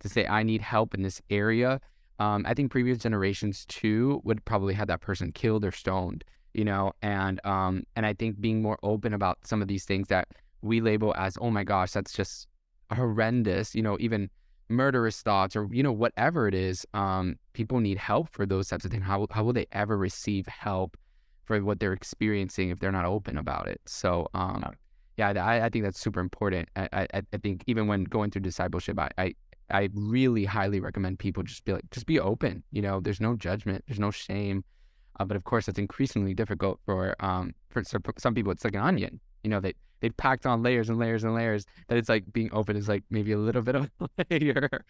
[0.00, 1.80] to say I need help in this area.
[2.18, 6.64] Um, I think previous generations too would probably have that person killed or stoned, you
[6.64, 10.28] know, and um, and I think being more open about some of these things that
[10.62, 12.46] we label as, oh my gosh, that's just
[12.92, 14.30] horrendous, you know, even
[14.72, 18.84] murderous thoughts or you know whatever it is um people need help for those types
[18.84, 20.96] of things how, how will they ever receive help
[21.44, 23.80] for what they're experiencing if they're not open about it?
[23.86, 24.64] So um
[25.16, 26.68] yeah i, I think that's super important.
[26.76, 29.34] I, I i think even when going through discipleship I, I
[29.70, 33.36] i really highly recommend people just be like just be open you know there's no
[33.36, 34.64] judgment there's no shame
[35.18, 38.74] uh, but of course that's increasingly difficult for um for some, some people it's like
[38.74, 42.08] an onion you know they they've packed on layers and layers and layers that it's
[42.08, 44.84] like being open is like maybe a little bit of a layer.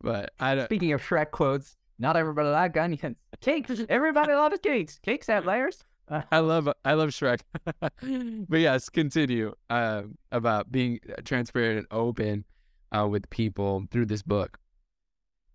[0.00, 0.64] but I don't.
[0.66, 3.16] Speaking of Shrek quotes, not everybody like onions.
[3.40, 3.80] Cakes.
[3.88, 4.98] Everybody loves cakes.
[5.02, 5.84] Cakes have layers.
[6.08, 7.40] Uh, I love I love Shrek.
[8.48, 12.44] but yes, continue uh, about being transparent and open
[12.96, 14.58] uh, with people through this book.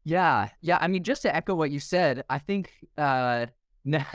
[0.04, 0.78] Yeah, yeah.
[0.82, 3.48] I mean, just to echo what you said, I think uh,
[3.86, 4.06] now,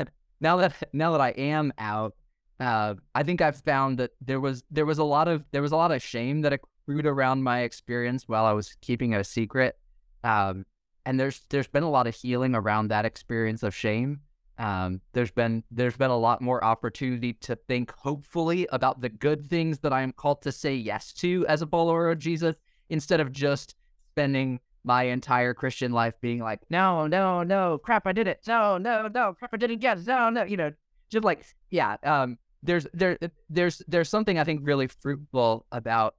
[0.41, 2.15] now that now that I am out,
[2.61, 5.73] uh, I think I've found that there was there was a lot of there was
[5.73, 9.25] a lot of shame that accrued around my experience while I was keeping it a
[9.25, 9.79] secret,
[10.25, 10.67] um,
[11.07, 14.21] and there's there's been a lot of healing around that experience of shame.
[14.59, 19.47] Um, there's been there's been a lot more opportunity to think hopefully about the good
[19.47, 22.57] things that I am called to say yes to as a follower of Jesus,
[22.91, 23.77] instead of just
[24.11, 28.41] spending my entire Christian life being like, no, no, no, crap, I did it.
[28.49, 30.07] No, no, no, crap, I didn't get it.
[30.07, 30.73] No, no, you know,
[31.11, 31.97] just like, yeah.
[32.03, 36.15] Um, there's there there's there's something I think really fruitful about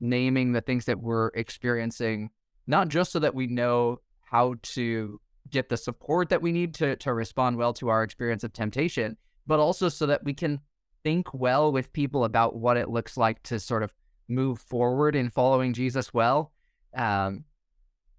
[0.00, 2.30] naming the things that we're experiencing,
[2.66, 5.20] not just so that we know how to
[5.50, 9.16] get the support that we need to to respond well to our experience of temptation,
[9.46, 10.60] but also so that we can
[11.04, 13.92] think well with people about what it looks like to sort of
[14.28, 16.52] move forward in following Jesus well.
[16.94, 17.44] Um,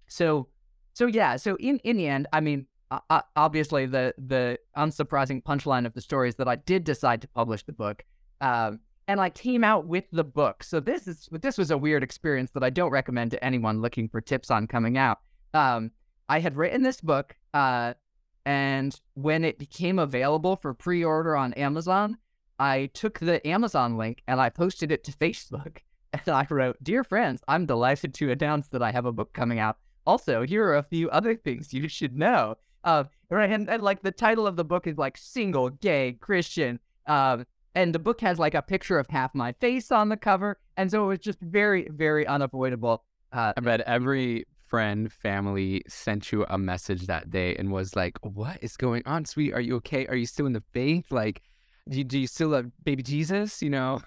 [0.08, 0.48] so,
[0.92, 1.36] so yeah.
[1.36, 2.66] So in in the end, I mean,
[3.36, 7.62] obviously the the unsurprising punchline of the story is that I did decide to publish
[7.64, 8.04] the book,
[8.40, 10.62] um, and I came out with the book.
[10.62, 14.08] So this is this was a weird experience that I don't recommend to anyone looking
[14.08, 15.18] for tips on coming out.
[15.54, 15.92] Um,
[16.28, 17.94] I had written this book, uh,
[18.44, 22.18] and when it became available for pre-order on Amazon,
[22.58, 25.78] I took the Amazon link and I posted it to Facebook.
[26.12, 29.60] And I wrote, Dear friends, I'm delighted to announce that I have a book coming
[29.60, 29.78] out.
[30.04, 32.56] Also, here are a few other things you should know.
[32.84, 36.80] Uh, right, and, and like the title of the book is like single, gay, Christian.
[37.06, 40.58] Um, and the book has like a picture of half my face on the cover.
[40.76, 43.04] And so it was just very, very unavoidable.
[43.32, 48.18] Uh, I bet every friend, family sent you a message that day and was like,
[48.22, 49.52] "What is going on, sweetie?
[49.52, 50.06] Are you okay?
[50.06, 51.10] Are you still in the faith?
[51.10, 51.42] Like,
[51.88, 53.62] do you, do you still love baby Jesus?
[53.62, 54.00] You know?"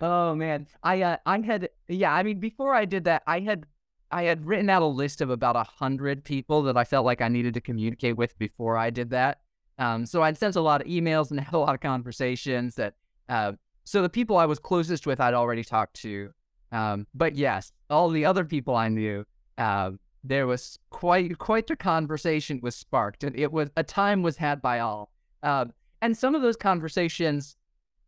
[0.00, 2.14] Oh man, I uh, I had yeah.
[2.14, 3.66] I mean, before I did that, I had
[4.10, 7.20] I had written out a list of about a hundred people that I felt like
[7.20, 9.40] I needed to communicate with before I did that.
[9.78, 12.74] Um, so I'd sent a lot of emails and had a lot of conversations.
[12.76, 12.94] That
[13.28, 13.52] uh,
[13.84, 16.30] so the people I was closest with, I'd already talked to.
[16.72, 19.24] Um, but yes, all the other people I knew,
[19.56, 19.92] uh,
[20.24, 24.60] there was quite quite a conversation was sparked, and it was a time was had
[24.60, 25.10] by all.
[25.42, 27.56] Um, and some of those conversations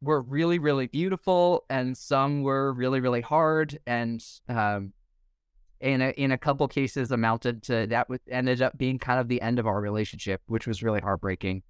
[0.03, 4.95] were really really beautiful and some were really really hard and um
[5.81, 9.41] in a, in a couple cases amounted to that ended up being kind of the
[9.41, 11.63] end of our relationship which was really heartbreaking.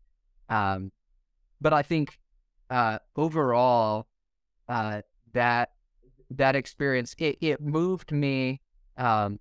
[0.49, 0.93] Um
[1.61, 2.19] but i think
[2.71, 4.07] uh overall
[4.69, 5.03] uh
[5.33, 5.71] that
[6.31, 8.61] that experience it, it moved me
[8.97, 9.39] um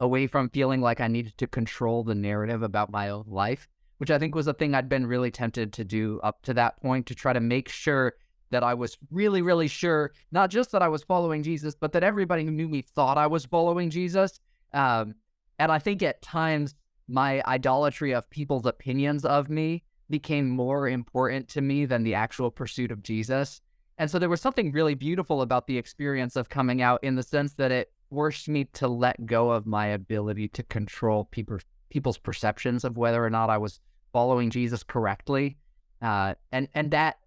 [0.00, 3.68] away from feeling like i needed to control the narrative about my own life
[3.98, 6.80] which I think was a thing I'd been really tempted to do up to that
[6.80, 8.14] point to try to make sure
[8.54, 12.04] that I was really, really sure, not just that I was following Jesus, but that
[12.04, 14.38] everybody who knew me thought I was following Jesus.
[14.72, 15.16] Um,
[15.58, 16.76] and I think at times
[17.08, 22.50] my idolatry of people's opinions of me became more important to me than the actual
[22.50, 23.60] pursuit of Jesus.
[23.98, 27.22] And so there was something really beautiful about the experience of coming out in the
[27.22, 31.58] sense that it forced me to let go of my ability to control people,
[31.90, 33.80] people's perceptions of whether or not I was
[34.12, 35.56] following Jesus correctly.
[36.00, 37.18] Uh, and, and that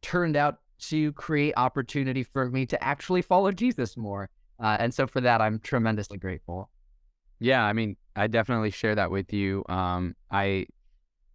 [0.00, 4.28] turned out to create opportunity for me to actually follow Jesus more.
[4.60, 6.70] Uh, and so for that, I'm tremendously grateful.
[7.40, 9.64] Yeah, I mean, I definitely share that with you.
[9.68, 10.66] Um, I,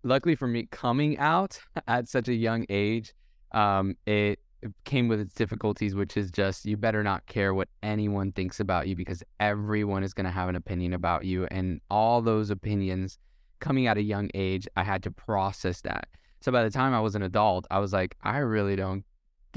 [0.03, 3.13] luckily for me, coming out at such a young age,
[3.51, 4.39] um, it,
[4.85, 8.87] came with its difficulties, which is just you better not care what anyone thinks about
[8.87, 13.19] you because everyone is going to have an opinion about you, and all those opinions
[13.59, 16.07] coming at a young age, I had to process that.
[16.41, 19.03] So by the time I was an adult, I was like, I really don't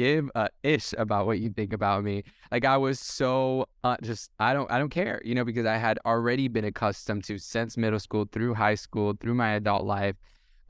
[0.01, 2.24] give a ish about what you think about me.
[2.51, 5.76] Like I was so uh, just I don't I don't care, you know, because I
[5.76, 10.16] had already been accustomed to since middle school through high school through my adult life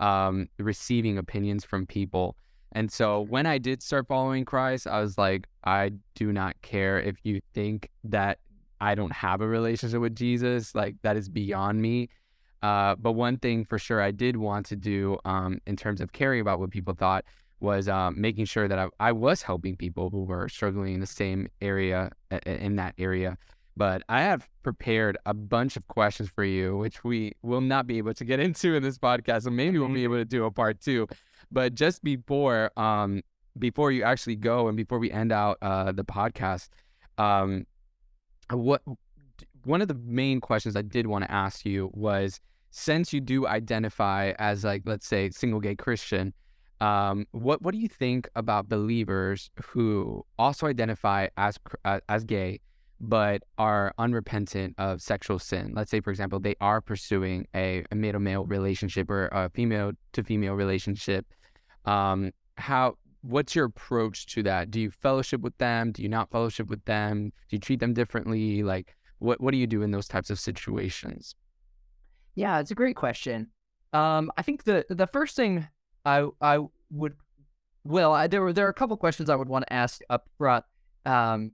[0.01, 2.37] um, receiving opinions from people.
[2.73, 7.01] And so when I did start following Christ, I was like, I do not care
[7.01, 8.39] if you think that
[8.81, 12.09] I don't have a relationship with Jesus, like that is beyond me.
[12.63, 16.13] Uh, but one thing for sure I did want to do um, in terms of
[16.13, 17.25] caring about what people thought
[17.61, 21.07] was um, making sure that I, I, was helping people who were struggling in the
[21.07, 22.11] same area
[22.47, 23.37] in that area.
[23.77, 27.99] But I have prepared a bunch of questions for you, which we will not be
[27.99, 30.51] able to get into in this podcast, and maybe we'll be able to do a
[30.51, 31.07] part two.
[31.51, 33.23] But just before, um,
[33.59, 36.69] before you actually go, and before we end out uh, the podcast,
[37.19, 37.67] um,
[38.51, 38.83] what
[39.65, 42.41] one of the main questions I did want to ask you was,
[42.71, 46.33] since you do identify as like, let's say, single gay Christian,
[46.81, 52.61] um, what what do you think about believers who also identify as uh, as gay
[53.01, 55.73] but are unrepentant of sexual sin?
[55.75, 59.51] Let's say, for example, they are pursuing a, a male to male relationship or a
[59.51, 61.27] female to female relationship.
[61.85, 64.71] Um, how what's your approach to that?
[64.71, 65.93] Do you fellowship with them?
[65.93, 67.33] Do you not fellowship with them?
[67.49, 68.63] Do you treat them differently?
[68.63, 71.35] Like, what what do you do in those types of situations?
[72.35, 73.49] Yeah, it's a great question.
[73.93, 75.69] Um, I think the the first thing
[76.05, 76.59] I I
[76.91, 77.15] would
[77.85, 80.29] well I, there were there are a couple questions I would want to ask up
[80.39, 80.65] front.
[81.07, 81.53] Um,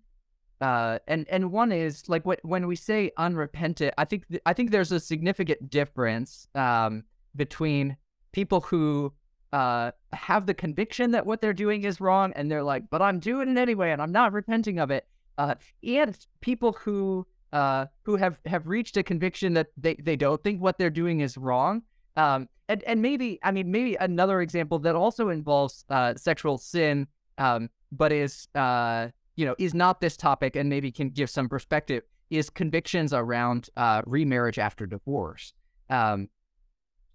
[0.61, 4.53] uh, and and one is like what when we say unrepentant, I think th- I
[4.55, 7.97] think there's a significant difference um, between
[8.32, 9.12] people who
[9.53, 13.20] uh, have the conviction that what they're doing is wrong and they're like, but I'm
[13.20, 15.07] doing it anyway and I'm not repenting of it.
[15.38, 20.42] Uh, and people who uh, who have have reached a conviction that they, they don't
[20.42, 21.82] think what they're doing is wrong
[22.17, 27.07] um, and, and maybe, I mean, maybe another example that also involves uh, sexual sin,
[27.39, 31.49] um, but is, uh, you know, is not this topic and maybe can give some
[31.49, 35.53] perspective is convictions around uh, remarriage after divorce.
[35.91, 36.29] Um,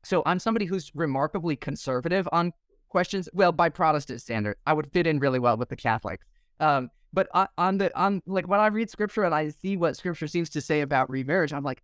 [0.04, 2.54] so I'm somebody who's remarkably conservative on
[2.90, 3.28] questions.
[3.34, 6.26] Well, by Protestant standard, I would fit in really well with the Catholics.
[6.60, 7.28] Um, but
[7.58, 10.62] on the on like when I read scripture and I see what scripture seems to
[10.62, 11.84] say about remarriage, I'm like,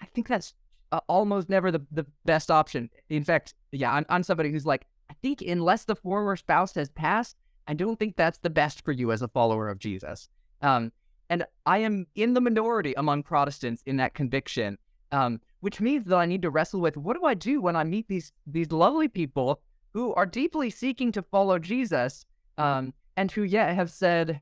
[0.00, 0.54] I think that's
[0.92, 2.90] uh, almost never the, the best option.
[3.08, 6.90] In fact, yeah, I'm, I'm somebody who's like, I think unless the former spouse has
[6.90, 7.36] passed,
[7.66, 10.28] I don't think that's the best for you as a follower of Jesus.
[10.62, 10.92] Um,
[11.30, 14.78] and I am in the minority among Protestants in that conviction,
[15.12, 17.84] um, which means that I need to wrestle with what do I do when I
[17.84, 19.60] meet these these lovely people
[19.92, 22.24] who are deeply seeking to follow Jesus,
[22.56, 24.40] um, and who yet have said,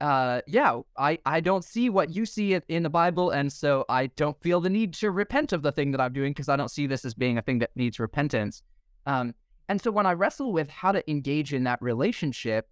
[0.00, 4.08] uh, yeah, I, I don't see what you see in the Bible, and so I
[4.08, 6.70] don't feel the need to repent of the thing that I'm doing because I don't
[6.70, 8.62] see this as being a thing that needs repentance.
[9.06, 9.34] Um,
[9.68, 12.68] and so when I wrestle with how to engage in that relationship,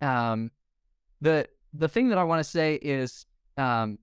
[0.00, 0.50] um,
[1.20, 3.98] the the thing that I want to say is, um,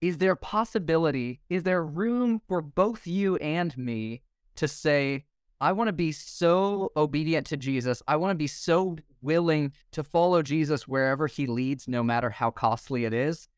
[0.00, 1.40] is there possibility?
[1.48, 4.22] Is there room for both you and me
[4.56, 5.24] to say,
[5.60, 8.02] I want to be so obedient to Jesus.
[8.06, 12.50] I want to be so willing to follow Jesus wherever he leads, no matter how
[12.50, 13.48] costly it is,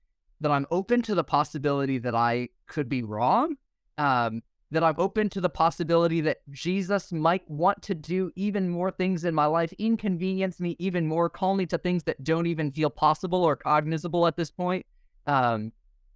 [0.41, 3.57] that I'm open to the possibility that I could be wrong.
[3.99, 8.91] Um, that I'm open to the possibility that Jesus might want to do even more
[8.91, 12.71] things in my life, inconvenience me even more, call me to things that don't even
[12.71, 14.87] feel possible or cognizable at this point.
[15.27, 15.73] Um,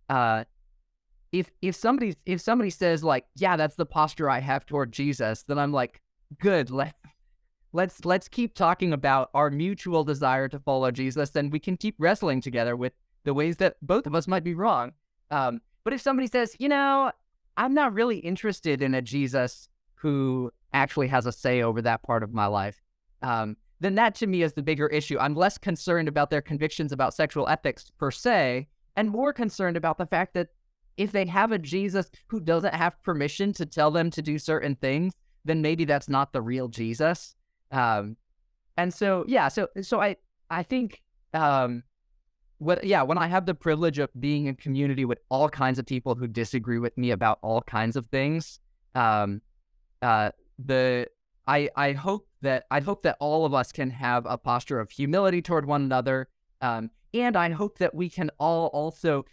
[0.09, 0.45] uh,
[1.35, 5.43] if if somebody if somebody says like, yeah, that's the posture I have toward Jesus,
[5.43, 6.01] then I'm like,
[6.41, 6.71] good.
[6.71, 6.95] Let
[7.73, 11.97] let's let's keep talking about our mutual desire to follow Jesus, and we can keep
[11.99, 12.93] wrestling together with
[13.25, 14.93] the ways that both of us might be wrong.
[15.33, 17.11] Um, but if somebody says, you know,
[17.57, 22.23] I'm not really interested in a Jesus who actually has a say over that part
[22.23, 22.81] of my life,
[23.23, 25.19] um, then that to me is the bigger issue.
[25.19, 29.99] I'm less concerned about their convictions about sexual ethics per se, and more concerned about
[29.99, 30.51] the fact that
[30.97, 34.77] if they have a Jesus who doesn't have permission to tell them to do certain
[34.77, 35.15] things,
[35.45, 37.35] then maybe that's not the real Jesus.
[37.71, 38.17] Um,
[38.77, 40.17] and so, yeah, so so I
[40.51, 41.83] I think um,
[42.59, 45.87] what yeah, when I have the privilege of being in community with all kinds of
[45.87, 48.61] people who disagree with me about all kinds of things,
[48.95, 49.43] um,
[50.03, 51.09] uh, the
[51.47, 54.91] I I hope that I hope that all of us can have a posture of
[54.91, 56.29] humility toward one another,
[56.61, 59.25] um, and I hope that we can all also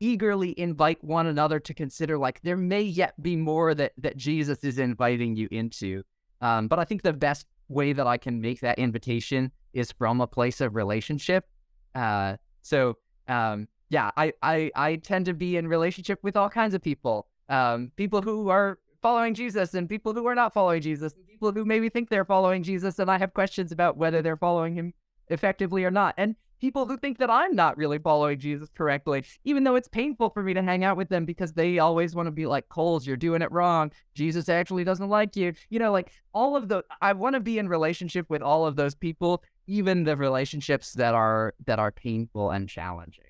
[0.00, 4.64] eagerly invite one another to consider like there may yet be more that that Jesus
[4.64, 6.02] is inviting you into.
[6.40, 10.20] Um, but I think the best way that I can make that invitation is from
[10.20, 11.46] a place of relationship.
[11.94, 12.96] Uh, so
[13.28, 17.28] um, yeah, I, I I tend to be in relationship with all kinds of people.
[17.48, 21.52] Um, people who are following Jesus and people who are not following Jesus, and people
[21.52, 24.92] who maybe think they're following Jesus, and I have questions about whether they're following him
[25.28, 26.14] effectively or not.
[26.16, 30.30] And people who think that I'm not really following Jesus correctly, even though it's painful
[30.30, 33.06] for me to hang out with them because they always want to be like, Coles,
[33.06, 33.92] you're doing it wrong.
[34.14, 35.52] Jesus actually doesn't like you.
[35.70, 38.76] You know, like all of the, I want to be in relationship with all of
[38.76, 43.24] those people, even the relationships that are, that are painful and challenging.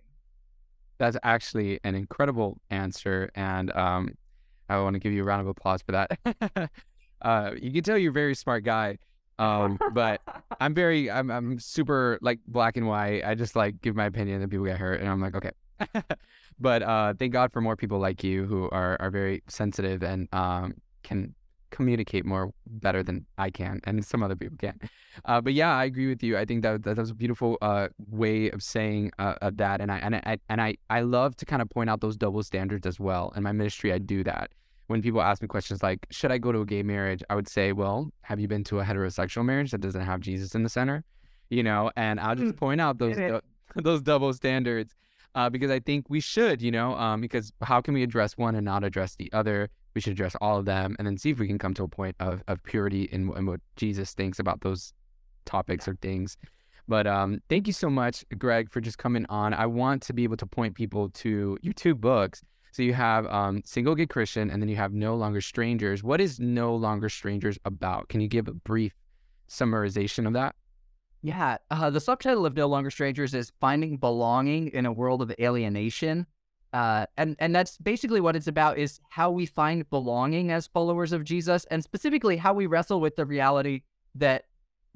[0.98, 3.30] That's actually an incredible answer.
[3.34, 4.14] And um,
[4.68, 6.70] I want to give you a round of applause for that.
[7.22, 8.98] uh, you can tell you're a very smart guy.
[9.38, 10.20] Um, but
[10.60, 13.24] I'm very, I'm, I'm super like black and white.
[13.24, 15.50] I just like give my opinion and people get hurt, and I'm like, okay.
[16.58, 20.26] but uh, thank God for more people like you who are are very sensitive and
[20.32, 21.34] um can
[21.70, 24.80] communicate more better than I can, and some other people can.
[25.24, 26.38] Uh, but yeah, I agree with you.
[26.38, 29.90] I think that that was a beautiful uh, way of saying uh, of that, and
[29.92, 32.86] I and I and I I love to kind of point out those double standards
[32.86, 33.32] as well.
[33.36, 34.50] In my ministry, I do that.
[34.88, 37.48] When people ask me questions like, "Should I go to a gay marriage?" I would
[37.48, 40.68] say, "Well, have you been to a heterosexual marriage that doesn't have Jesus in the
[40.68, 41.04] center?"
[41.50, 43.16] You know, and I'll just point out those
[43.74, 44.94] those double standards.
[45.34, 48.54] Uh, because I think we should, you know, um, because how can we address one
[48.54, 49.68] and not address the other?
[49.96, 51.88] we should address all of them and then see if we can come to a
[51.88, 54.92] point of, of purity in, in what Jesus thinks about those
[55.46, 56.36] topics or things.
[56.86, 59.54] But um, thank you so much, Greg, for just coming on.
[59.54, 62.42] I want to be able to point people to your two books.
[62.76, 66.02] So you have um, Single Gay Christian, and then you have No Longer Strangers.
[66.02, 68.10] What is No Longer Strangers about?
[68.10, 68.92] Can you give a brief
[69.48, 70.54] summarization of that?
[71.22, 75.32] Yeah, uh, the subtitle of No Longer Strangers is Finding Belonging in a World of
[75.40, 76.26] Alienation.
[76.74, 81.12] Uh, and and that's basically what it's about is how we find belonging as followers
[81.12, 83.84] of Jesus, and specifically how we wrestle with the reality
[84.16, 84.44] that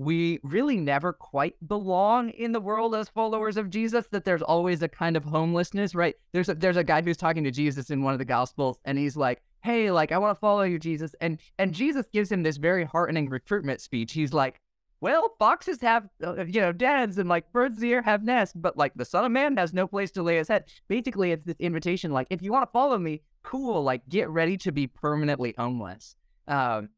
[0.01, 4.07] we really never quite belong in the world as followers of Jesus.
[4.11, 6.15] That there's always a kind of homelessness, right?
[6.33, 8.97] There's a, there's a guy who's talking to Jesus in one of the Gospels, and
[8.97, 12.43] he's like, "Hey, like I want to follow you, Jesus," and and Jesus gives him
[12.43, 14.13] this very heartening recruitment speech.
[14.13, 14.63] He's like,
[15.03, 18.55] well, foxes have, uh, you know, dens and like birds of the air have nests,
[18.55, 20.65] but like the son of man has no place to lay his head.
[20.89, 24.57] Basically, it's this invitation like, if you want to follow me, cool, like get ready
[24.59, 26.17] to be permanently homeless.
[26.49, 26.89] Um,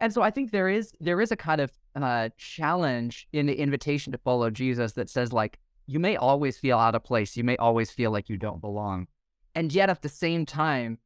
[0.00, 3.54] and so I think there is there is a kind of uh, challenge in the
[3.54, 7.44] invitation to follow Jesus that says like you may always feel out of place, you
[7.44, 9.06] may always feel like you don't belong,
[9.54, 10.98] and yet at the same time,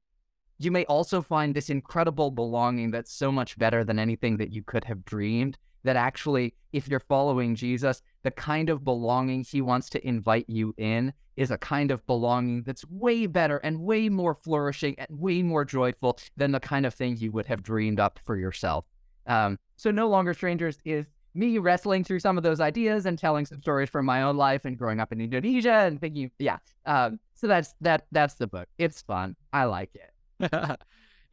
[0.58, 4.62] you may also find this incredible belonging that's so much better than anything that you
[4.62, 9.88] could have dreamed that actually, if you're following Jesus, the kind of belonging he wants
[9.90, 14.34] to invite you in is a kind of belonging that's way better and way more
[14.34, 18.18] flourishing and way more joyful than the kind of thing you would have dreamed up
[18.24, 18.84] for yourself.
[19.26, 23.46] Um, so, No Longer Strangers is me wrestling through some of those ideas and telling
[23.46, 26.58] some stories from my own life and growing up in Indonesia and thinking, yeah.
[26.84, 28.06] Um, so that's that.
[28.12, 28.68] That's the book.
[28.78, 29.36] It's fun.
[29.52, 30.52] I like it.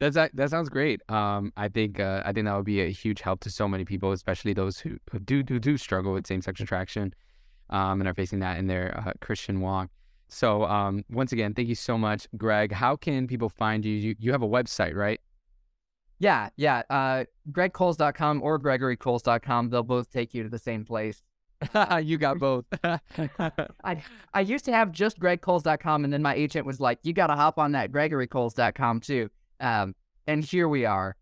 [0.00, 1.02] That's that sounds great.
[1.10, 3.84] Um, I think uh, I think that would be a huge help to so many
[3.84, 7.14] people, especially those who, who do do do struggle with same sex attraction,
[7.68, 9.90] um, and are facing that in their uh, Christian walk.
[10.30, 12.72] So um, once again, thank you so much, Greg.
[12.72, 13.92] How can people find you?
[13.92, 15.20] You you have a website, right?
[16.18, 16.82] Yeah, yeah.
[16.88, 19.68] Uh, GregColes.com or GregoryColes.com.
[19.68, 21.22] They'll both take you to the same place.
[22.02, 22.64] you got both.
[22.82, 27.26] I I used to have just GregColes.com, and then my agent was like, "You got
[27.26, 29.28] to hop on that GregoryColes.com too."
[29.60, 29.94] Um,
[30.26, 31.16] and here we are.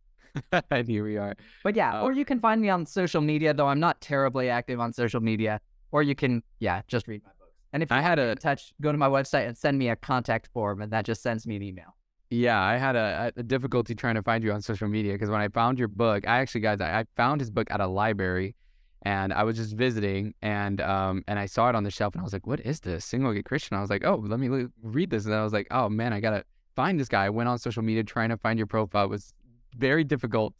[0.70, 1.34] and here we are.
[1.64, 4.49] But yeah, uh, or you can find me on social media, though I'm not terribly
[4.49, 5.61] active on social media.
[5.91, 7.55] Or you can, yeah, just read my books.
[7.72, 10.49] And if I had a touch, go to my website and send me a contact
[10.53, 11.97] form, and that just sends me an email.
[12.30, 15.41] Yeah, I had a, a difficulty trying to find you on social media because when
[15.41, 18.55] I found your book, I actually, guys, I, I found his book at a library,
[19.03, 22.20] and I was just visiting, and um, and I saw it on the shelf, and
[22.20, 23.05] I was like, "What is this?
[23.07, 25.68] Single gay Christian?" I was like, "Oh, let me read this," and I was like,
[25.70, 26.45] "Oh man, I gotta."
[26.79, 27.24] Find this guy.
[27.24, 29.07] I went on social media trying to find your profile.
[29.07, 29.35] It was
[29.76, 30.55] very difficult.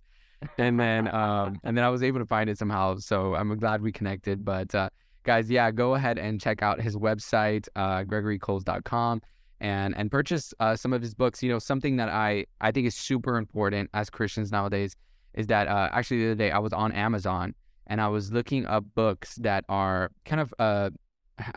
[0.59, 2.97] And then um, and then I was able to find it somehow.
[2.97, 4.45] So I'm glad we connected.
[4.45, 4.89] But uh,
[5.23, 9.23] guys, yeah, go ahead and check out his website, uh, gregorycoles.com
[9.61, 11.41] and and purchase uh, some of his books.
[11.41, 14.97] You know, something that I I think is super important as Christians nowadays
[15.35, 17.55] is that uh, actually the other day I was on Amazon
[17.87, 20.91] and I was looking up books that are kind of uh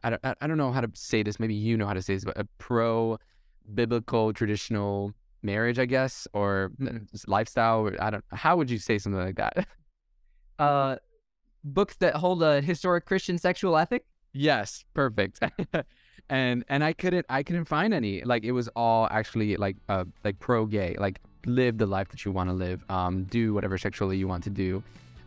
[0.03, 1.39] I, I, I don't know how to say this.
[1.39, 3.18] Maybe you know how to say this, but a pro
[3.74, 7.88] biblical traditional marriage, I guess, or mm, lifestyle.
[7.88, 8.24] Or I don't.
[8.32, 9.68] How would you say something like that?
[10.59, 10.95] Uh,
[11.64, 14.05] books that hold a historic Christian sexual ethic.
[14.32, 15.39] Yes, perfect.
[16.30, 18.24] and and I couldn't I couldn't find any.
[18.24, 20.95] Like it was all actually like uh like pro gay.
[20.99, 22.84] Like live the life that you want to live.
[22.89, 24.84] Um, do whatever sexually you want to do.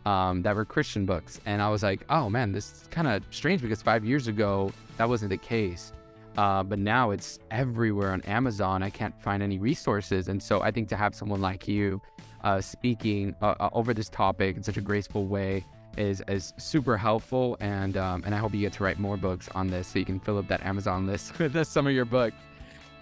[0.06, 3.24] Um, that were Christian books, and I was like, oh man, this is kind of
[3.30, 5.92] strange because five years ago that wasn't the case.
[6.36, 8.82] Uh, but now it's everywhere on Amazon.
[8.82, 12.00] I can't find any resources, and so I think to have someone like you
[12.42, 15.64] uh, speaking uh, uh over this topic in such a graceful way
[15.96, 19.48] is is super helpful, and um, and I hope you get to write more books
[19.54, 22.34] on this so you can fill up that Amazon list with some of your book.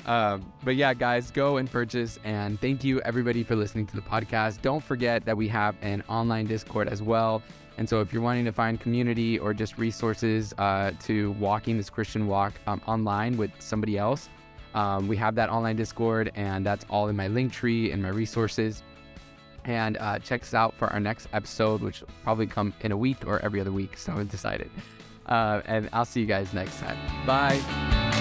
[0.07, 2.19] Um, but yeah, guys, go and purchase.
[2.25, 4.61] And thank you everybody for listening to the podcast.
[4.63, 7.43] Don't forget that we have an online Discord as well.
[7.79, 11.91] And so if you're wanting to find community or just resources uh, to walking this
[11.91, 14.29] Christian walk um, online with somebody else,
[14.75, 18.09] um, we have that online Discord, and that's all in my link tree and my
[18.09, 18.83] resources
[19.65, 22.97] and uh, check us out for our next episode, which will probably come in a
[22.97, 23.97] week or every other week.
[23.97, 24.71] So I'm decided.
[25.27, 26.99] Uh, and I'll see you guys next time.
[27.27, 28.12] Bye.